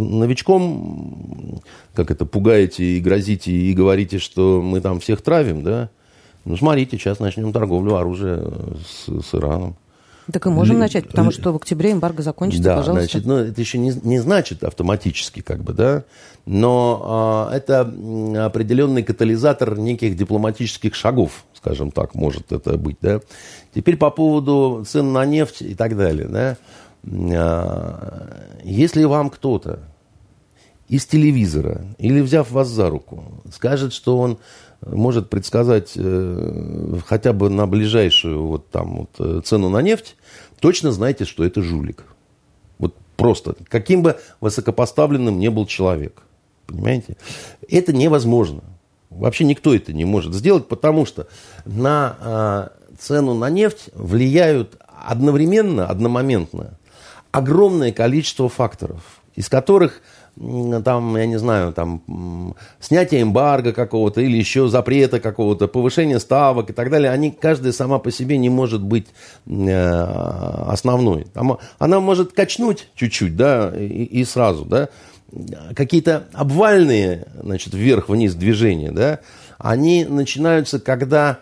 [0.00, 1.62] новичком,
[1.94, 5.90] как это, пугаете и грозите, и говорите, что мы там всех травим, да?
[6.44, 8.42] Ну, смотрите, сейчас начнем торговлю оружия
[8.86, 9.76] с, с Ираном.
[10.32, 10.80] Так и можем Ли...
[10.80, 13.10] начать, потому что в октябре эмбарго закончится, да, пожалуйста.
[13.10, 16.04] Значит, ну, это еще не, не значит автоматически, как бы, да,
[16.46, 17.80] но а, это
[18.44, 23.20] определенный катализатор неких дипломатических шагов, скажем так, может это быть, да.
[23.74, 26.56] Теперь по поводу цен на нефть и так далее, да.
[27.04, 29.80] А, если вам кто-то
[30.88, 34.38] из телевизора или взяв вас за руку скажет, что он
[34.84, 40.16] может предсказать э, хотя бы на ближайшую вот там вот э, цену на нефть,
[40.58, 42.04] точно знайте, что это жулик.
[42.78, 46.22] Вот просто, каким бы высокопоставленным не был человек.
[46.66, 47.16] Понимаете?
[47.68, 48.62] Это невозможно.
[49.10, 51.26] Вообще никто это не может сделать, потому что
[51.64, 56.78] на э, цену на нефть влияют одновременно, одномоментно
[57.32, 60.00] огромное количество факторов, из которых
[60.84, 66.72] там, я не знаю, там, снятие эмбарго какого-то или еще запрета какого-то, повышение ставок и
[66.72, 69.08] так далее, они, каждая сама по себе не может быть
[69.46, 70.04] э,
[70.66, 71.26] основной.
[71.78, 74.88] Она может качнуть чуть-чуть, да, и, и сразу, да,
[75.74, 79.20] какие-то обвальные, значит, вверх-вниз движения, да,
[79.58, 81.38] они начинаются, когда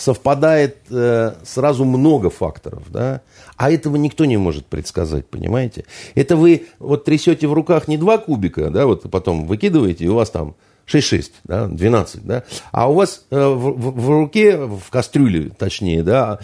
[0.00, 3.20] совпадает э, сразу много факторов, да,
[3.56, 5.84] а этого никто не может предсказать, понимаете?
[6.14, 10.14] Это вы вот трясете в руках не два кубика, да, вот потом выкидываете, и у
[10.14, 14.88] вас там 6-6, да, 12, да, а у вас э, в, в, в руке, в
[14.90, 16.38] кастрюле, точнее, да,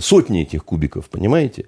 [0.00, 1.66] сотни этих кубиков, понимаете?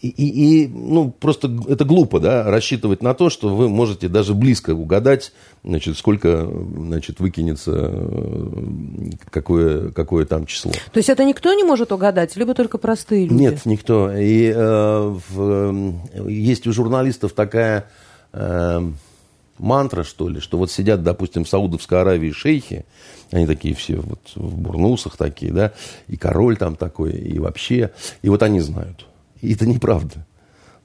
[0.00, 4.32] И, и, и ну, просто это глупо, да, рассчитывать на то, что вы можете даже
[4.32, 5.32] близко угадать,
[5.64, 10.70] значит, сколько, значит, выкинется, э, какое, какое там число.
[10.92, 13.34] То есть это никто не может угадать, либо только простые люди?
[13.34, 14.12] Нет, никто.
[14.12, 17.86] И э, в, есть у журналистов такая
[18.32, 18.90] э,
[19.58, 22.84] мантра, что ли, что вот сидят, допустим, в Саудовской Аравии шейхи,
[23.32, 25.72] они такие все вот в бурнусах такие, да,
[26.06, 27.90] и король там такой, и вообще,
[28.22, 29.06] и вот они знают.
[29.40, 30.26] И это неправда.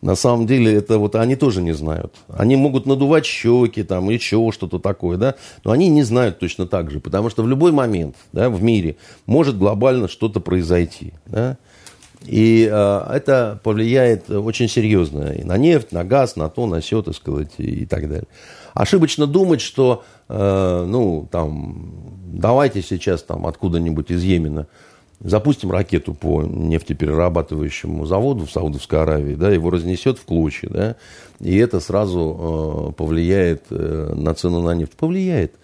[0.01, 2.15] На самом деле, это вот они тоже не знают.
[2.27, 6.91] Они могут надувать щеки, там, еще что-то такое, да, но они не знают точно так
[6.91, 11.57] же, потому что в любой момент, да, в мире может глобально что-то произойти, да,
[12.25, 17.01] и э, это повлияет очень серьезно и на нефть, на газ, на то, на все,
[17.01, 18.27] так сказать, и, и так далее.
[18.73, 21.93] Ошибочно думать, что, э, ну, там,
[22.25, 24.67] давайте сейчас там откуда-нибудь из Йемена
[25.23, 30.95] запустим ракету по нефтеперерабатывающему заводу в Саудовской Аравии, да, его разнесет в клочья, да,
[31.39, 34.93] и это сразу э, повлияет э, на цену на нефть.
[34.93, 35.55] Повлияет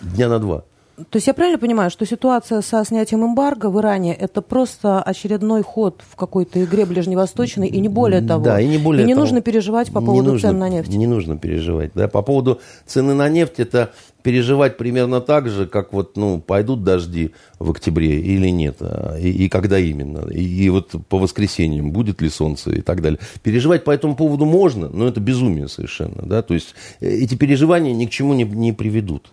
[0.00, 0.64] дня на два.
[1.10, 5.62] То есть я правильно понимаю, что ситуация со снятием эмбарго в Иране это просто очередной
[5.62, 8.44] ход в какой-то игре ближневосточной и не более того.
[8.44, 9.24] Да, и не более И не того.
[9.24, 10.88] нужно переживать по поводу нужно, цен на нефть.
[10.88, 11.92] Не нужно переживать.
[11.94, 12.08] Да?
[12.08, 13.92] По поводу цены на нефть, это
[14.22, 19.30] переживать примерно так же, как вот, ну, пойдут дожди в октябре или нет, а, и,
[19.30, 23.20] и когда именно, и, и вот по воскресеньям будет ли солнце и так далее.
[23.42, 27.94] Переживать по этому поводу можно, но это безумие совершенно, да, то есть э, эти переживания
[27.94, 29.32] ни к чему не, не приведут.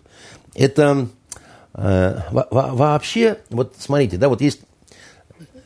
[0.54, 1.08] Это
[2.30, 4.60] во- вообще, вот смотрите, да, вот есть,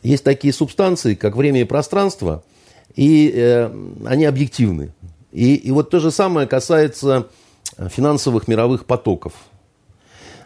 [0.03, 2.43] есть такие субстанции, как время и пространство,
[2.95, 3.71] и э,
[4.05, 4.93] они объективны.
[5.31, 7.27] И, и вот то же самое касается
[7.77, 9.33] финансовых мировых потоков.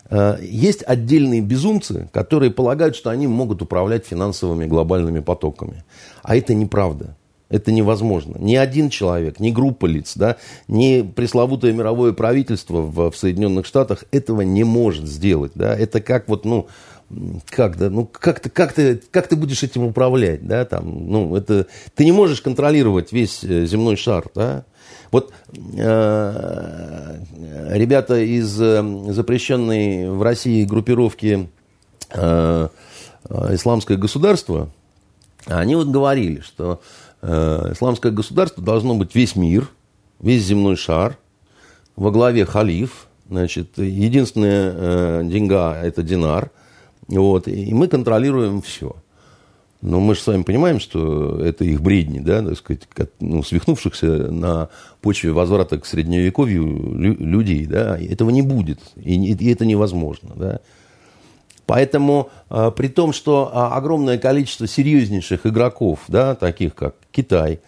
[0.09, 5.83] Э, Есть отдельные безумцы, которые полагают, что они могут управлять финансовыми глобальными потоками.
[6.21, 7.15] А это неправда.
[7.49, 8.37] Это невозможно.
[8.39, 10.37] Ни один человек, ни группа лиц, да,
[10.67, 15.51] ни пресловутое мировое правительство в, в Соединенных Штатах этого не может сделать.
[15.53, 15.75] Да.
[15.75, 16.67] Это как вот, ну,
[17.49, 21.35] как, да, ну, как, ты, как, ты, как ты будешь этим управлять, да, там, ну,
[21.35, 24.65] это, ты не можешь контролировать весь э, земной шар, да.
[25.11, 25.31] Вот
[25.77, 27.19] э,
[27.69, 31.47] ребята из э, запрещенной в России группировки
[32.09, 32.67] э,
[33.29, 34.71] э, «Исламское государство»,
[35.45, 36.81] они вот говорили, что
[37.71, 39.69] исламское государство должно быть весь мир,
[40.19, 41.17] весь земной шар,
[41.95, 46.51] во главе халиф, значит, единственная э, деньга– это динар,
[47.07, 48.95] вот, и мы контролируем все.
[49.81, 53.43] Но мы же с вами понимаем, что это их бредни, да, так сказать, как, ну,
[53.43, 54.69] свихнувшихся на
[55.01, 56.63] почве возврата к средневековью
[56.97, 60.59] лю- людей, да, этого не будет, и, и это невозможно, да.
[61.65, 67.59] Поэтому, э, при том, что а, огромное количество серьезнейших игроков, да, таких как Китай,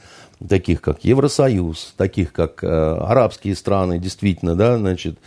[0.48, 5.18] таких как Евросоюз, таких как э, арабские страны, действительно, да, значит,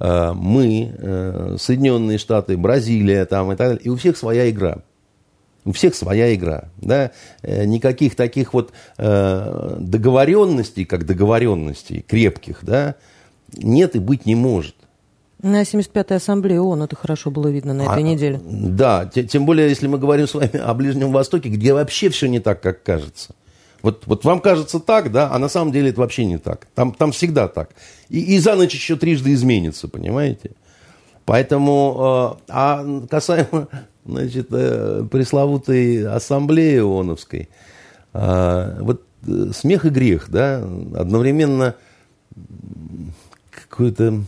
[0.00, 4.78] э, мы, Соединенные Штаты, Бразилия там и так далее, и у всех своя игра.
[5.64, 6.68] У всех своя игра.
[6.76, 7.10] Да?
[7.42, 12.94] Никаких таких вот договоренностей, как договоренностей крепких, да,
[13.56, 14.76] нет и быть не может.
[15.46, 18.40] На 75-й ассамблее ООН это хорошо было видно на этой А, неделе.
[18.44, 22.26] Да, те- тем более, если мы говорим с вами о Ближнем Востоке, где вообще все
[22.26, 23.32] не так, как кажется.
[23.80, 26.66] Вот, вот вам кажется так, да, а на самом деле это вообще не так.
[26.74, 27.70] Там, там всегда так.
[28.08, 30.50] И, и за ночь еще трижды изменится, понимаете?
[31.26, 33.68] Поэтому, э, а касаемо,
[34.04, 37.48] значит, э, пресловутой ассамблеи ООНовской,
[38.14, 40.56] э, вот э, смех и грех, да,
[40.96, 41.76] одновременно
[43.50, 44.22] какой-то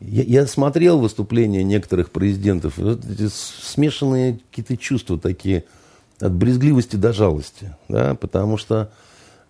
[0.00, 5.64] я, я смотрел выступления некоторых президентов, вот смешанные какие-то чувства такие,
[6.18, 8.90] от брезгливости до жалости, да, потому что,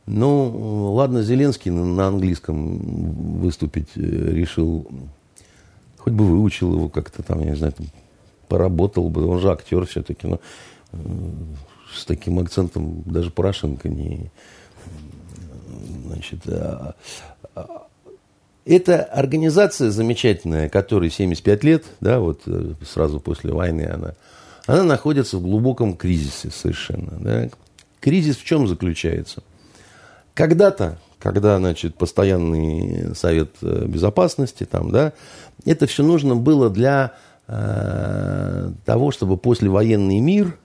[0.06, 2.78] ну, ладно, Зеленский на, на английском
[3.40, 4.86] выступить э, решил,
[5.98, 7.86] хоть бы выучил его как-то там, я не знаю, там,
[8.48, 10.40] поработал бы, он же актер все-таки, но
[10.92, 10.98] э,
[11.92, 14.30] с таким акцентом даже Порошенко не,
[16.06, 16.94] значит, а-
[18.64, 24.14] это организация замечательная, которой 75 лет, да, вот э, сразу после войны она,
[24.66, 27.12] она находится в глубоком кризисе совершенно.
[27.20, 27.48] Да.
[28.00, 29.42] Кризис в чем заключается?
[30.34, 35.12] Когда-то, когда, значит, постоянный совет э, безопасности, там, да,
[35.64, 37.14] это все нужно было для
[37.46, 40.56] э, того, чтобы послевоенный мир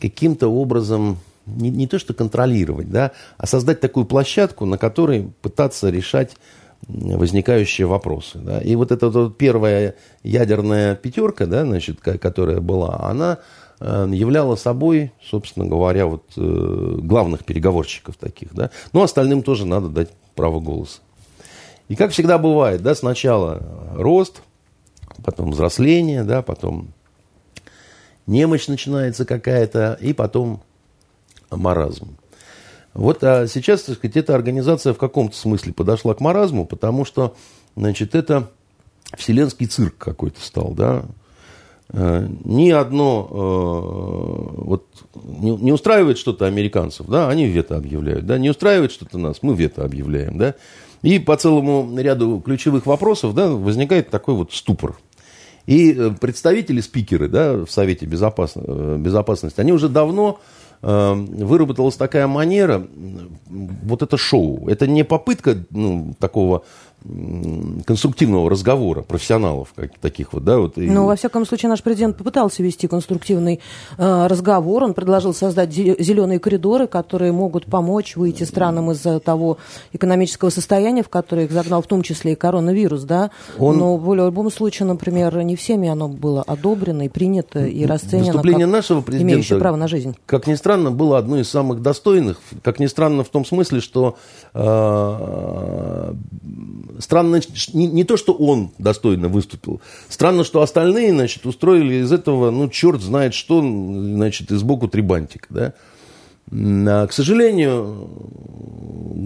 [0.00, 5.90] каким-то образом не, не то что контролировать, да, а создать такую площадку, на которой пытаться
[5.90, 6.36] решать
[6.88, 8.38] возникающие вопросы.
[8.38, 8.60] Да.
[8.60, 13.38] И вот эта вот первая ядерная пятерка, да, значит, ко- которая была, она
[13.80, 18.54] э, являла собой, собственно говоря, вот, э, главных переговорщиков таких.
[18.54, 18.70] Да.
[18.92, 21.00] Но остальным тоже надо дать право голоса.
[21.88, 23.60] И как всегда бывает, да, сначала
[23.94, 24.42] рост,
[25.24, 26.92] потом взросление, да, потом
[28.26, 30.62] немощь начинается какая-то, и потом
[31.50, 32.16] маразм.
[32.94, 37.34] Вот а сейчас, так сказать, эта организация в каком-то смысле подошла к маразму, потому что,
[37.76, 38.50] значит, это
[39.16, 41.04] вселенский цирк какой-то стал, да.
[41.92, 44.86] Э, Ни одно э, вот
[45.24, 49.84] не, устраивает что-то американцев, да, они вето объявляют, да, не устраивает что-то нас, мы вето
[49.84, 50.54] объявляем, да.
[51.02, 54.98] И по целому ряду ключевых вопросов, да, возникает такой вот ступор.
[55.66, 60.40] И э, представители, спикеры да, в Совете безопас- Безопасности, они уже давно
[60.82, 62.86] выработалась такая манера,
[63.48, 64.68] вот это шоу.
[64.68, 66.64] Это не попытка ну, такого
[67.86, 70.76] конструктивного разговора профессионалов как, таких вот, да, вот.
[70.76, 70.82] И...
[70.82, 73.60] Ну, во всяком случае, наш президент попытался вести конструктивный
[73.96, 74.82] э, разговор.
[74.82, 79.56] Он предложил создать зеленые коридоры, которые могут помочь выйти странам из того
[79.92, 83.30] экономического состояния, в которое их загнал, в том числе и коронавирус, да.
[83.58, 83.78] Он...
[83.78, 88.66] Но в любом случае, например, не всеми оно было одобрено и принято и расценено Выступление
[88.66, 90.16] как нашего президента, имеющее право на жизнь.
[90.26, 92.38] Как ни странно, было одно из самых достойных.
[92.62, 94.18] Как ни странно в том смысле, что
[94.52, 96.14] э,
[96.98, 97.40] странно
[97.72, 99.80] не, не то, что он достойно выступил.
[100.08, 105.02] Странно, что остальные, значит, устроили из этого, ну, черт знает что, значит, из боку три
[105.02, 105.74] бантика, да.
[106.52, 108.08] А, к сожалению,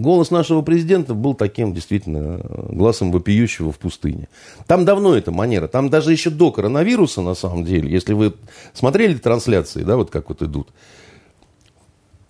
[0.04, 2.40] голос нашего президента был таким действительно
[2.70, 4.28] глазом вопиющего в пустыне.
[4.66, 5.66] Там давно эта манера.
[5.66, 8.34] Там даже еще до коронавируса, на самом деле, если вы
[8.74, 10.68] смотрели трансляции, да, вот как вот идут,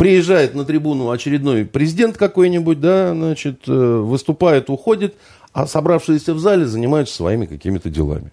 [0.04, 5.14] приезжает на трибуну очередной президент какой-нибудь, да, значит, э, выступает, уходит,
[5.54, 8.30] а собравшиеся в зале занимаются своими какими-то делами.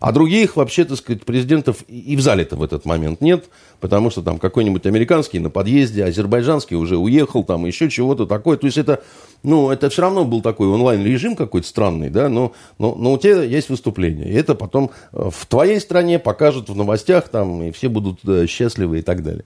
[0.00, 3.44] А других вообще, так сказать, президентов и в зале-то в этот момент нет,
[3.78, 8.56] потому что там какой-нибудь американский на подъезде, азербайджанский уже уехал, там еще чего-то такое.
[8.56, 9.02] То есть это,
[9.42, 13.42] ну, это все равно был такой онлайн-режим какой-то странный, да, но, но, но у тебя
[13.42, 14.30] есть выступление.
[14.30, 18.46] И это потом э, в твоей стране покажут в новостях, там, и все будут э,
[18.46, 19.44] счастливы и так далее.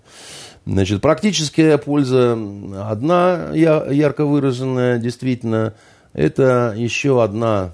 [0.66, 2.36] Значит, практическая польза
[2.90, 5.74] одна ярко выраженная, действительно,
[6.12, 7.70] это еще одна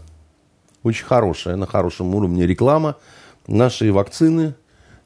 [0.83, 2.97] очень хорошая, на хорошем уровне реклама
[3.47, 4.55] нашей вакцины.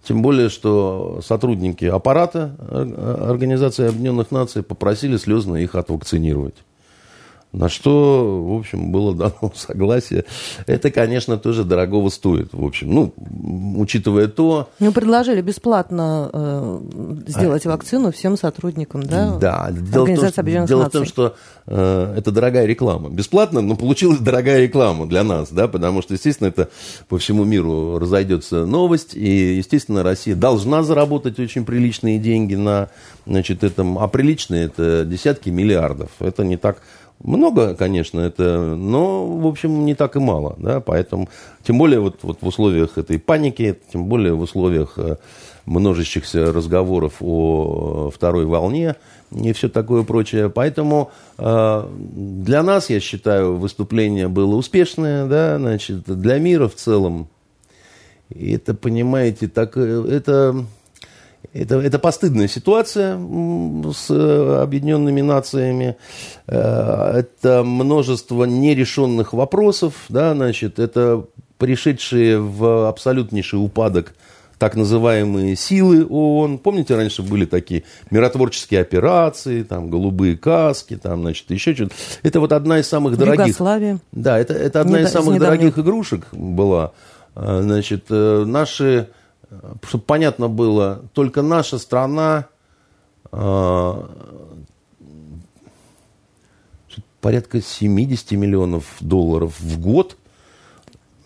[0.02, 2.56] Тем более, что сотрудники аппарата
[3.28, 6.56] Организации Объединенных Наций попросили слезно их отвакцинировать.
[7.56, 10.26] На что, в общем, было дано согласие.
[10.66, 12.52] Это, конечно, тоже дорогого стоит.
[12.52, 13.14] В общем, ну,
[13.78, 14.68] учитывая то...
[14.78, 16.80] Ну, предложили бесплатно э,
[17.28, 17.70] сделать а...
[17.70, 19.38] вакцину всем сотрудникам, да?
[19.38, 19.70] Да.
[19.70, 21.34] Дело в том, дело в том что
[21.66, 23.08] э, это дорогая реклама.
[23.08, 26.68] Бесплатно, но получилась дорогая реклама для нас, да, потому что, естественно, это
[27.08, 32.90] по всему миру разойдется новость, и, естественно, Россия должна заработать очень приличные деньги на,
[33.24, 36.10] значит, этом, а приличные это десятки миллиардов.
[36.20, 36.82] Это не так
[37.22, 41.28] много, конечно, это, но, в общем, не так и мало, да, поэтому,
[41.62, 45.16] тем более вот, вот в условиях этой паники, тем более в условиях э,
[45.66, 48.96] множащихся разговоров о второй волне
[49.32, 50.48] и все такое прочее.
[50.48, 57.28] Поэтому э, для нас, я считаю, выступление было успешное, да, значит, для мира в целом.
[58.28, 60.64] И это, понимаете, так, э, это
[61.62, 65.96] это, это постыдная ситуация с э, Объединенными Нациями.
[66.46, 69.94] Э, это множество нерешенных вопросов.
[70.08, 71.24] Да, значит, это
[71.58, 74.14] пришедшие в абсолютнейший упадок
[74.58, 76.58] так называемые силы ООН.
[76.58, 81.94] Помните, раньше были такие миротворческие операции, там, голубые каски, там, значит, еще что-то.
[82.22, 83.46] Это вот одна из самых дорогих...
[83.46, 83.98] Югославия.
[84.12, 86.92] Да, это, это одна Не, из самых дорогих игрушек была.
[87.34, 89.08] Э, значит, наши
[89.82, 92.46] чтобы понятно было, только наша страна
[93.32, 94.02] э,
[97.20, 100.16] порядка 70 миллионов долларов в год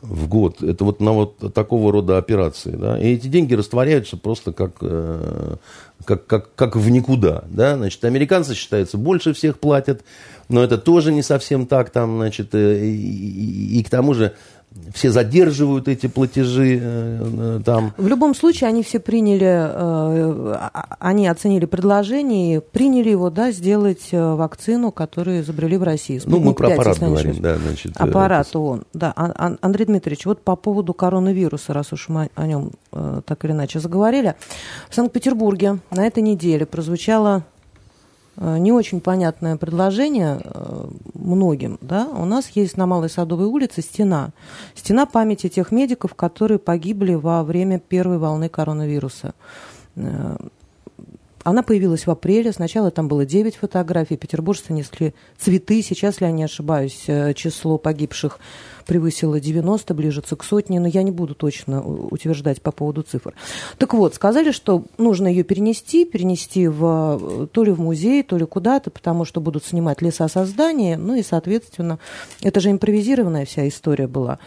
[0.03, 0.63] в год.
[0.63, 2.71] Это вот на вот такого рода операции.
[2.71, 2.99] Да?
[2.99, 5.57] И эти деньги растворяются просто как, э,
[6.05, 7.45] как, как, как в никуда.
[7.49, 7.77] Да?
[7.77, 10.03] Значит, американцы, считается, больше всех платят,
[10.49, 11.91] но это тоже не совсем так.
[11.91, 14.35] Там, значит, э, и, и, и к тому же
[14.95, 17.93] все задерживают эти платежи э, э, там.
[17.97, 23.51] В любом случае они все приняли, э, а, они оценили предложение и приняли его, да,
[23.51, 26.21] сделать вакцину, которую изобрели в России.
[26.25, 27.93] Ну, мы про аппарат говорим, да, значит.
[27.97, 28.59] Аппарат это...
[28.59, 29.13] ООН, да.
[29.61, 34.35] Андрей Дмитриевич, вот по поводу коронавируса, раз уж мы о нем так или иначе заговорили,
[34.89, 37.45] в Санкт-Петербурге на этой неделе прозвучало
[38.41, 44.31] не очень понятное предложение э, многим, да, у нас есть на Малой Садовой улице стена.
[44.75, 49.35] Стена памяти тех медиков, которые погибли во время первой волны коронавируса.
[49.97, 50.37] Э,
[51.45, 52.53] она появилась в апреле.
[52.53, 54.17] Сначала там было 9 фотографий.
[54.17, 55.83] Петербуржцы несли цветы.
[55.83, 58.39] Сейчас, если я не ошибаюсь, число погибших
[58.91, 63.35] превысило 90, ближется к сотне, но я не буду точно утверждать по поводу цифр.
[63.79, 68.45] Так вот, сказали, что нужно ее перенести, перенести в, то ли в музей, то ли
[68.47, 72.01] куда-то, потому что будут снимать лесосоздание, ну и, соответственно,
[72.43, 74.41] это же импровизированная вся история была.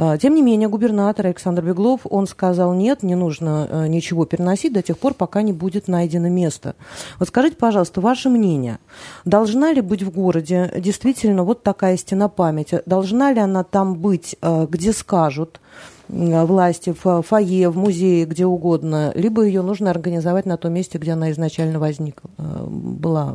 [0.00, 4.72] А, тем не менее, губернатор Александр Беглов, он сказал, нет, не нужно э, ничего переносить
[4.72, 6.76] до тех пор, пока не будет найдено место.
[7.18, 8.78] Вот скажите, пожалуйста, ваше мнение,
[9.24, 12.80] должна ли быть в городе действительно вот такая стена памяти?
[12.86, 15.60] Должна ли она там быть, э, где скажут,
[16.08, 21.10] власти, в фойе, в музее, где угодно, либо ее нужно организовать на том месте, где
[21.10, 23.34] она изначально возникла, э, была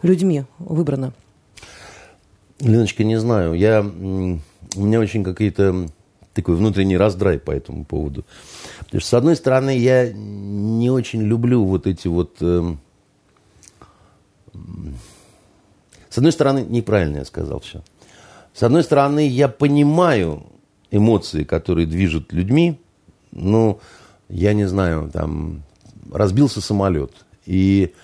[0.00, 1.12] людьми выбрана.
[2.60, 3.52] Леночка, не знаю.
[3.52, 3.84] Я,
[4.76, 5.88] у меня очень какие-то
[6.34, 8.24] такой внутренний раздрай по этому поводу.
[8.78, 12.36] Потому что, с одной стороны, я не очень люблю вот эти вот...
[12.40, 12.74] Э,
[16.08, 17.82] с одной стороны, неправильно я сказал все.
[18.54, 20.44] С одной стороны, я понимаю
[20.90, 22.78] эмоции, которые движут людьми.
[23.30, 23.80] Ну,
[24.28, 25.62] я не знаю, там,
[26.12, 27.12] разбился самолет.
[27.46, 27.94] И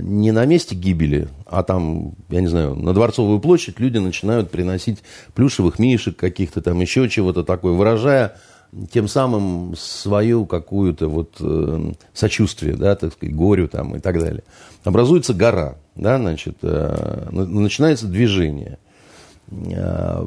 [0.00, 5.02] не на месте гибели, а там, я не знаю, на Дворцовую площадь люди начинают приносить
[5.34, 8.36] плюшевых мишек каких-то там, еще чего-то такое, выражая
[8.90, 14.42] тем самым свою какую-то вот э, сочувствие, да, так сказать, горю там и так далее.
[14.82, 18.78] Образуется гора, да, значит, э, начинается движение.
[19.50, 20.26] Э,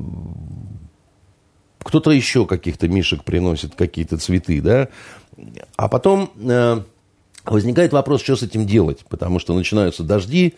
[1.80, 4.89] кто-то еще каких-то мишек приносит, какие-то цветы, да,
[5.76, 6.31] а потом...
[6.38, 6.81] Э,
[7.49, 10.55] Возникает вопрос, что с этим делать, потому что начинаются дожди,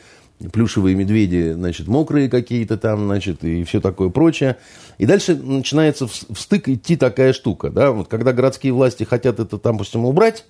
[0.54, 4.58] плюшевые медведи, значит, мокрые какие-то там, значит, и все такое прочее.
[4.98, 9.58] И дальше начинается в стык идти такая штука, да, вот когда городские власти хотят это
[9.58, 10.46] там, допустим, убрать,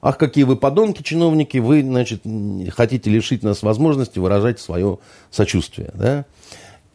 [0.00, 2.22] ах, какие вы подонки, чиновники, вы, значит,
[2.70, 4.98] хотите лишить нас возможности выражать свое
[5.30, 6.24] сочувствие, да.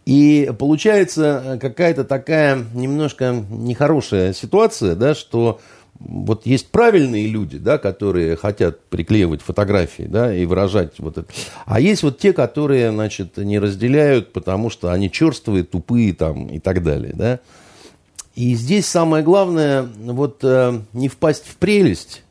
[0.06, 5.60] И получается какая-то такая немножко нехорошая ситуация, да, что
[6.00, 11.28] вот есть правильные люди, да, которые хотят приклеивать фотографии, да, и выражать вот это.
[11.66, 16.60] А есть вот те, которые, значит, не разделяют, потому что они черствые, тупые там и
[16.60, 17.40] так далее, да.
[18.36, 22.24] И здесь самое главное, вот э, не впасть в прелесть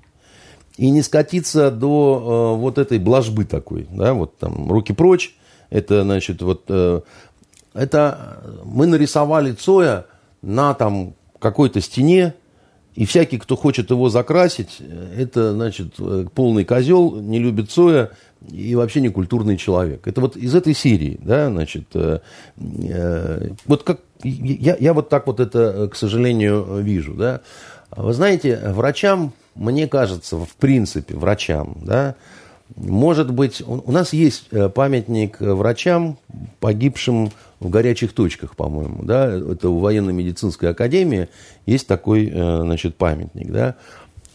[0.76, 5.34] и не скатиться до э, вот этой блажбы такой, да, вот там руки прочь,
[5.70, 7.00] это, значит, вот, э,
[7.72, 10.04] это мы нарисовали Цоя
[10.42, 12.34] на там какой-то стене,
[12.94, 14.80] и всякий, кто хочет его закрасить,
[15.16, 15.94] это, значит,
[16.34, 18.10] полный козел, не любит Цоя
[18.50, 20.06] и вообще не культурный человек.
[20.06, 22.20] Это вот из этой серии, да, значит, э,
[22.56, 27.40] э, вот как, я, я вот так вот это, к сожалению, вижу, да.
[27.96, 32.16] Вы знаете, врачам, мне кажется, в принципе, врачам, да,
[32.76, 36.18] может быть, у нас есть э, памятник врачам,
[36.60, 37.30] погибшим
[37.60, 41.28] в горячих точках, по-моему, да, это у военно-медицинской академии
[41.66, 43.76] есть такой, э, значит, памятник, да.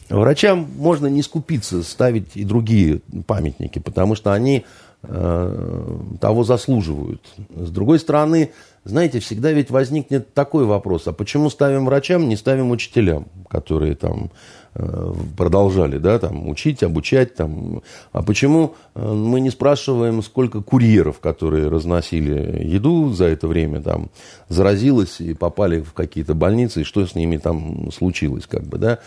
[0.09, 4.63] Врачам можно не скупиться, ставить и другие памятники, потому что они э,
[5.01, 7.21] того заслуживают.
[7.55, 8.51] С другой стороны,
[8.83, 14.29] знаете, всегда ведь возникнет такой вопрос, а почему ставим врачам, не ставим учителям, которые там
[14.75, 17.81] Э, продолжали, да, там, учить, обучать, там.
[18.11, 24.11] А почему э, мы не спрашиваем, сколько курьеров, которые разносили еду за это время, там,
[24.47, 28.99] заразилось и попали в какие-то больницы, и что с ними там случилось, как бы, да.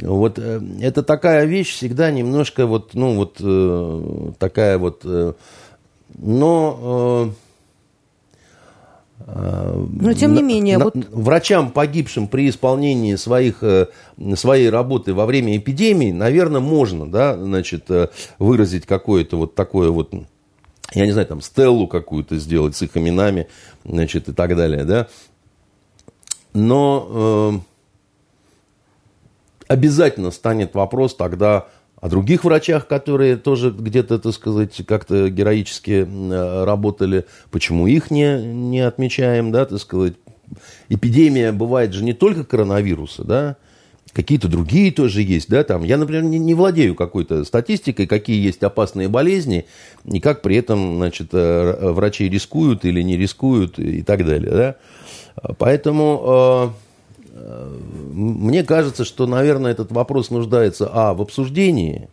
[0.00, 5.04] Вот э, это такая вещь всегда немножко вот, ну, вот такая вот,
[6.16, 7.32] но
[9.26, 10.78] но тем не менее...
[10.78, 10.94] На, вот...
[11.10, 13.88] Врачам, погибшим при исполнении своих, э,
[14.36, 18.08] своей работы во время эпидемии, наверное, можно да, значит, э,
[18.38, 20.12] выразить какое-то вот такое вот,
[20.94, 23.48] я не знаю, там, стеллу какую-то сделать с их именами,
[23.84, 25.08] значит, и так далее, да.
[26.54, 27.58] Но э,
[29.68, 31.66] обязательно станет вопрос тогда
[32.00, 36.06] о других врачах, которые тоже где-то, так сказать, как-то героически
[36.64, 40.14] работали, почему их не, не отмечаем, да, так сказать.
[40.88, 43.56] Эпидемия бывает же не только коронавируса, да,
[44.12, 45.84] какие-то другие тоже есть, да, там.
[45.84, 49.66] Я, например, не, не владею какой-то статистикой, какие есть опасные болезни,
[50.04, 54.76] и как при этом, значит, э, врачи рискуют или не рискуют и так далее, да.
[55.58, 56.87] Поэтому э,
[58.12, 62.08] мне кажется, что, наверное, этот вопрос нуждается, а, в обсуждении,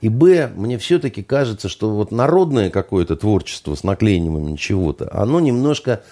[0.00, 6.02] и, б, мне все-таки кажется, что вот народное какое-то творчество с наклеиванием чего-то, оно немножко,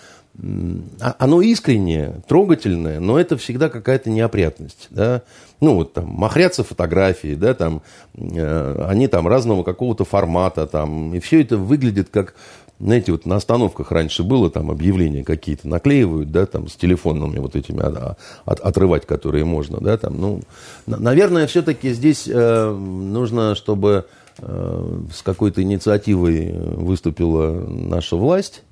[1.01, 5.23] а, оно искреннее, трогательное, но это всегда какая-то неопрятность, да,
[5.60, 7.82] ну, вот там, махрятся фотографии, да, там,
[8.14, 12.35] э, они там разного какого-то формата, там, и все это выглядит как
[12.82, 17.54] знаете, вот на остановках раньше было, там объявления какие-то наклеивают, да, там с телефонными вот
[17.54, 20.40] этими от, от, отрывать, которые можно, да, там, ну,
[20.86, 24.06] наверное, все-таки здесь э, нужно, чтобы
[24.38, 28.64] э, с какой-то инициативой выступила наша власть,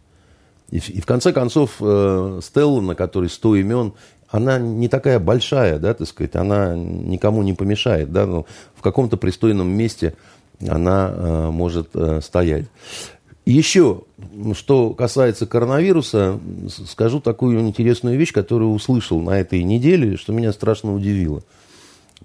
[0.71, 3.93] и, и в конце концов э, Стелла, на которой 100 имен,
[4.29, 9.17] она не такая большая, да, так сказать, она никому не помешает, да, но в каком-то
[9.17, 10.15] пристойном месте
[10.69, 12.67] она э, может э, стоять.
[13.47, 14.03] Еще,
[14.55, 16.39] что касается коронавируса,
[16.87, 21.43] скажу такую интересную вещь, которую услышал на этой неделе, что меня страшно удивило.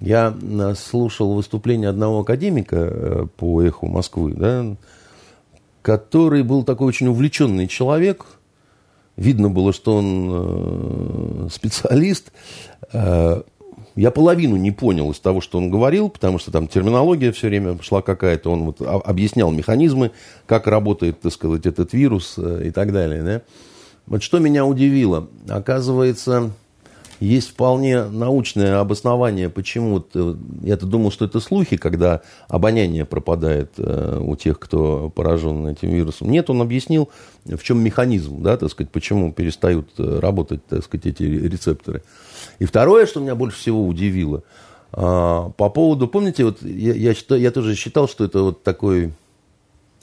[0.02, 4.76] Я э, слушал выступление одного академика э, по эху Москвы, да,
[5.82, 8.26] который был такой очень увлеченный человек,
[9.16, 12.34] видно было, что он специалист.
[13.96, 17.78] Я половину не понял из того, что он говорил, потому что там терминология все время
[17.82, 18.52] шла какая-то.
[18.52, 20.12] Он вот объяснял механизмы,
[20.46, 23.24] как работает, так сказать, этот вирус и так далее.
[23.24, 23.42] Да?
[24.06, 25.30] Вот что меня удивило.
[25.48, 26.52] Оказывается,
[27.20, 30.04] есть вполне научное обоснование, почему
[30.62, 36.30] я-то думал, что это слухи, когда обоняние пропадает э, у тех, кто поражен этим вирусом.
[36.30, 37.10] Нет, он объяснил,
[37.46, 42.04] в чем механизм, да, так сказать, почему перестают э, работать, так сказать, эти рецепторы.
[42.60, 44.44] И второе, что меня больше всего удивило,
[44.92, 49.14] а, по поводу, помните, вот я, я, считаю, я тоже считал, что это вот такой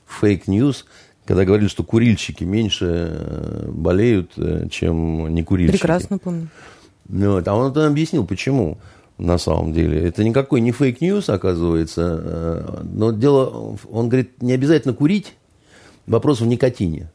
[0.07, 0.85] fake news,
[1.25, 4.33] когда говорили, что курильщики меньше э, болеют,
[4.71, 5.79] чем не курильщики.
[5.79, 6.49] Прекрасно помню.
[7.09, 7.47] Ну, вот.
[7.47, 8.79] А он это объяснил, почему
[9.19, 10.03] на самом деле.
[10.07, 12.21] Это никакой не fake news, оказывается.
[12.23, 15.35] Э, но дело, он говорит, не обязательно курить.
[16.07, 17.11] Вопрос в никотине.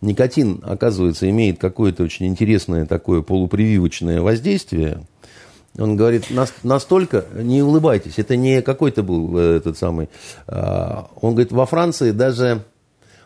[0.00, 5.06] Никотин, оказывается, имеет какое-то очень интересное такое полупрививочное воздействие.
[5.78, 6.26] Он говорит,
[6.62, 10.08] настолько, не улыбайтесь, это не какой-то был э, этот самый.
[10.46, 12.62] А, он говорит, во Франции даже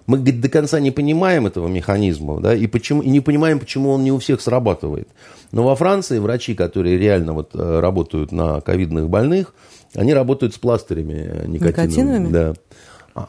[0.09, 3.90] мы говорит, до конца не понимаем этого механизма, да, и, почему, и не понимаем, почему
[3.90, 5.09] он не у всех срабатывает.
[5.53, 9.55] Но во Франции врачи, которые реально вот э, работают на ковидных больных,
[9.95, 12.28] они работают с пластырями никотиновыми.
[12.28, 12.32] Никотиновыми?
[12.32, 12.55] Да.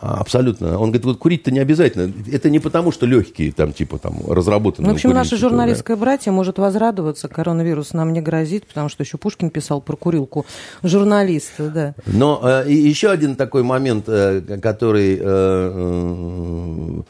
[0.02, 0.78] Абсолютно.
[0.78, 2.12] Он говорит, вот курить-то не обязательно.
[2.32, 4.88] Это не потому, что легкие там, типа, там, разработаны.
[4.88, 6.02] Ну, в общем, наше журналистское да.
[6.02, 10.46] братье может возрадоваться, коронавирус нам не грозит, потому что еще Пушкин писал про курилку
[10.84, 11.96] журналиста, да.
[12.06, 17.02] Но э, еще один такой момент, э, который э,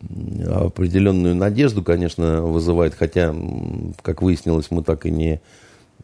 [0.00, 3.34] э, определенную надежду, конечно, вызывает, хотя,
[4.02, 5.40] как выяснилось, мы так и не,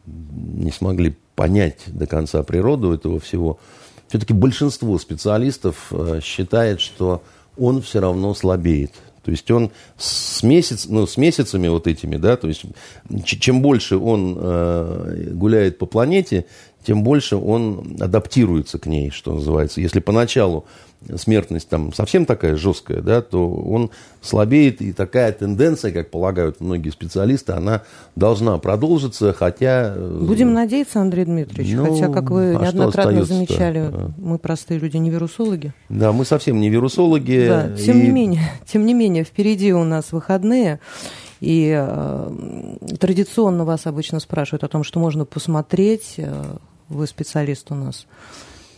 [0.06, 3.58] не смогли понять до конца природу этого всего–
[4.08, 7.22] все-таки большинство специалистов э, считает, что
[7.58, 8.92] он все равно слабеет.
[9.24, 12.62] То есть он с, месяц, ну, с месяцами вот этими, да, то есть
[13.24, 16.46] чем больше он э, гуляет по планете,
[16.86, 19.80] тем больше он адаптируется к ней, что называется.
[19.80, 20.66] Если поначалу
[21.16, 26.90] смертность там совсем такая жесткая, да, то он слабеет, и такая тенденция, как полагают многие
[26.90, 27.82] специалисты, она
[28.16, 29.94] должна продолжиться, хотя...
[29.96, 34.96] Э, Будем надеяться, Андрей Дмитриевич, ну, хотя, как вы а неоднократно замечали, мы простые люди,
[34.96, 35.72] не вирусологи.
[35.88, 37.46] Да, мы совсем не вирусологи.
[37.48, 38.02] Да, тем и...
[38.02, 40.80] не менее, тем не менее, впереди у нас выходные,
[41.40, 46.56] и э, традиционно вас обычно спрашивают о том, что можно посмотреть, э,
[46.88, 48.06] вы специалист у нас,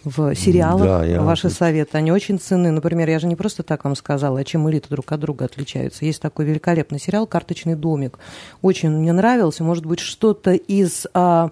[0.09, 1.23] в сериалах да, я...
[1.23, 2.71] ваши советы, они очень ценны.
[2.71, 6.05] Например, я же не просто так вам сказала, а чем элиты друг от друга отличаются.
[6.05, 8.19] Есть такой великолепный сериал «Карточный домик».
[8.63, 9.65] Очень мне нравился.
[9.65, 11.07] Может быть, что-то из...
[11.15, 11.51] А,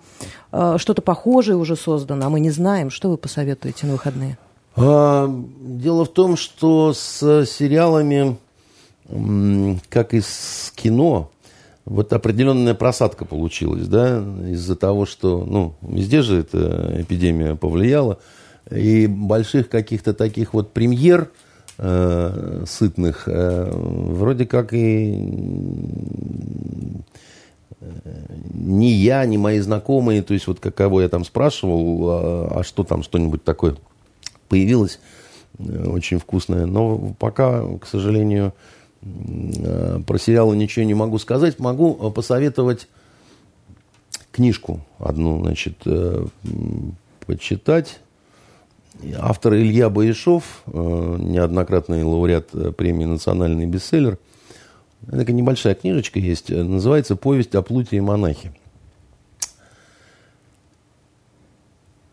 [0.52, 2.90] а, что-то похожее уже создано, а мы не знаем.
[2.90, 4.38] Что вы посоветуете на выходные?
[4.76, 5.30] А,
[5.60, 8.36] дело в том, что с сериалами,
[9.88, 11.30] как и с кино,
[11.86, 14.18] вот определенная просадка получилась, да,
[14.50, 18.18] из-за того, что, ну, везде же эта эпидемия повлияла,
[18.70, 21.30] и больших каких-то таких вот премьер
[21.78, 25.14] э, сытных э, вроде как и
[28.52, 32.82] ни я, ни мои знакомые, то есть вот каково я там спрашивал, а, а что
[32.82, 33.76] там, что-нибудь такое
[34.48, 34.98] появилось
[35.58, 38.52] э, очень вкусное, но пока, к сожалению,
[39.06, 41.58] Э, про сериалы ничего не могу сказать.
[41.58, 42.88] Могу э, посоветовать
[44.32, 46.26] книжку одну, значит, э,
[47.26, 48.00] почитать.
[49.18, 54.18] Автор Илья Баишов, неоднократный лауреат премии «Национальный бестселлер».
[55.06, 58.52] Такая небольшая книжечка есть, называется «Повесть о Плуте и монахе».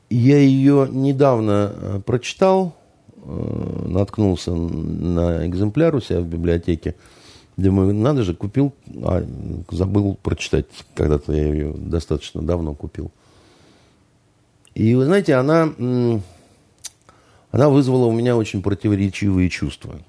[0.09, 2.75] Я ее недавно прочитал,
[3.25, 6.95] Э, наткнулся на экземпляр у себя в библиотеке.
[7.55, 9.23] Думаю, надо же, купил, а
[9.71, 10.65] забыл прочитать.
[10.93, 13.11] Когда-то я ее достаточно давно купил.
[14.73, 15.71] И вы знаете, она,
[17.53, 19.99] она вызвала у меня очень противоречивые чувства.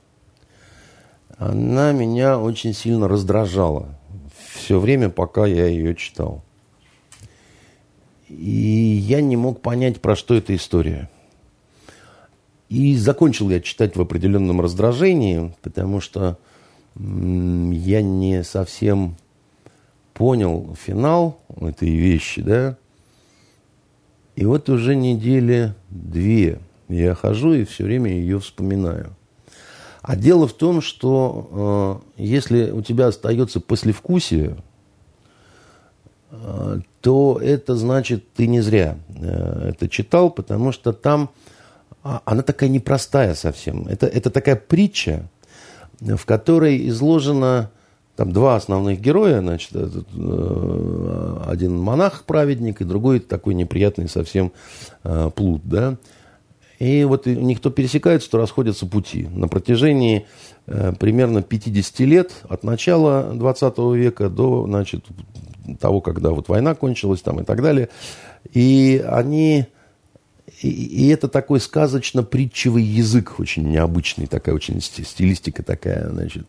[1.37, 3.99] Она меня очень сильно раздражала
[4.55, 6.43] все время, пока я ее читал.
[8.31, 11.11] И я не мог понять, про что эта история.
[12.71, 16.39] И закончил я читать в определенном раздражении, потому что
[16.95, 19.17] я не совсем
[20.15, 22.79] понял финал этой вещи, да.
[24.35, 26.59] И вот уже недели две
[26.89, 29.15] я хожу и все время ее вспоминаю.
[30.03, 34.57] А дело в том, что э, если у тебя остается послевкусие,
[36.31, 41.31] э, то это значит, ты не зря э, это читал, потому что там
[42.03, 43.87] а, она такая непростая совсем.
[43.89, 45.27] Это, это такая притча,
[46.01, 47.71] в которой изложено
[48.15, 54.53] там два основных героя, значит, этот, э, один монах-праведник и другой такой неприятный совсем
[55.03, 55.97] э, плут, да.
[56.85, 59.27] И вот у них то пересекаются, то расходятся пути.
[59.35, 60.27] На протяжении
[60.67, 65.07] э, примерно 50 лет от начала 20 века до, значит,
[65.81, 67.89] того, когда вот война кончилась там и так далее.
[68.53, 69.65] И они...
[70.61, 76.47] И, и это такой сказочно-притчевый язык, очень необычный, такая очень стилистика такая, значит.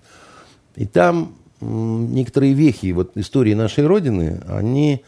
[0.75, 5.01] И там некоторые вехи вот истории нашей Родины, они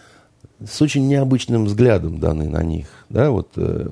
[0.66, 2.88] с очень необычным взглядом даны на них.
[3.10, 3.90] Да, вот, э,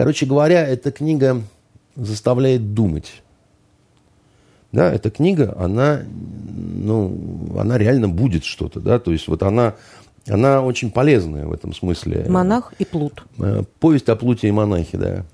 [0.00, 1.42] короче говоря, эта книга
[1.94, 3.22] заставляет думать.
[4.72, 7.14] Да, эта книга, она, ну,
[7.58, 9.74] она реально будет что-то, да, то есть вот она,
[10.26, 12.24] она очень полезная в этом смысле.
[12.28, 13.24] Монах и плут.
[13.38, 15.24] Э, повесть о плуте и монахе, да.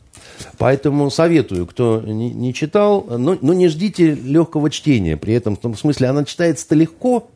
[0.59, 5.17] Поэтому советую, кто не, не читал, но, но не ждите легкого чтения.
[5.17, 7.31] При этом, в том смысле, она читается-то легко,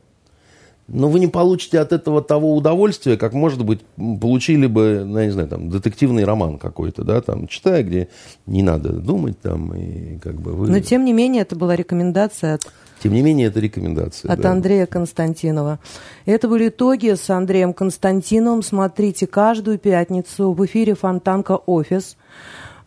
[0.93, 3.81] но вы не получите от этого того удовольствия, как, может быть,
[4.21, 8.09] получили бы, ну, я не знаю, там, детективный роман какой-то, да, там, читая, где
[8.47, 10.69] не надо думать, там, и как бы вы...
[10.69, 12.67] Но, тем не менее, это была рекомендация от...
[13.03, 14.31] Тем не менее, это рекомендация.
[14.31, 14.51] От да.
[14.51, 15.79] Андрея Константинова.
[16.27, 18.63] Это были итоги с Андреем Константиновым.
[18.63, 22.19] Смотрите каждую пятницу в эфире Фонтанка Офис.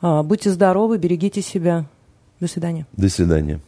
[0.01, 1.85] А, будьте здоровы, берегите себя.
[2.39, 2.85] До свидания.
[2.95, 3.59] До свидания.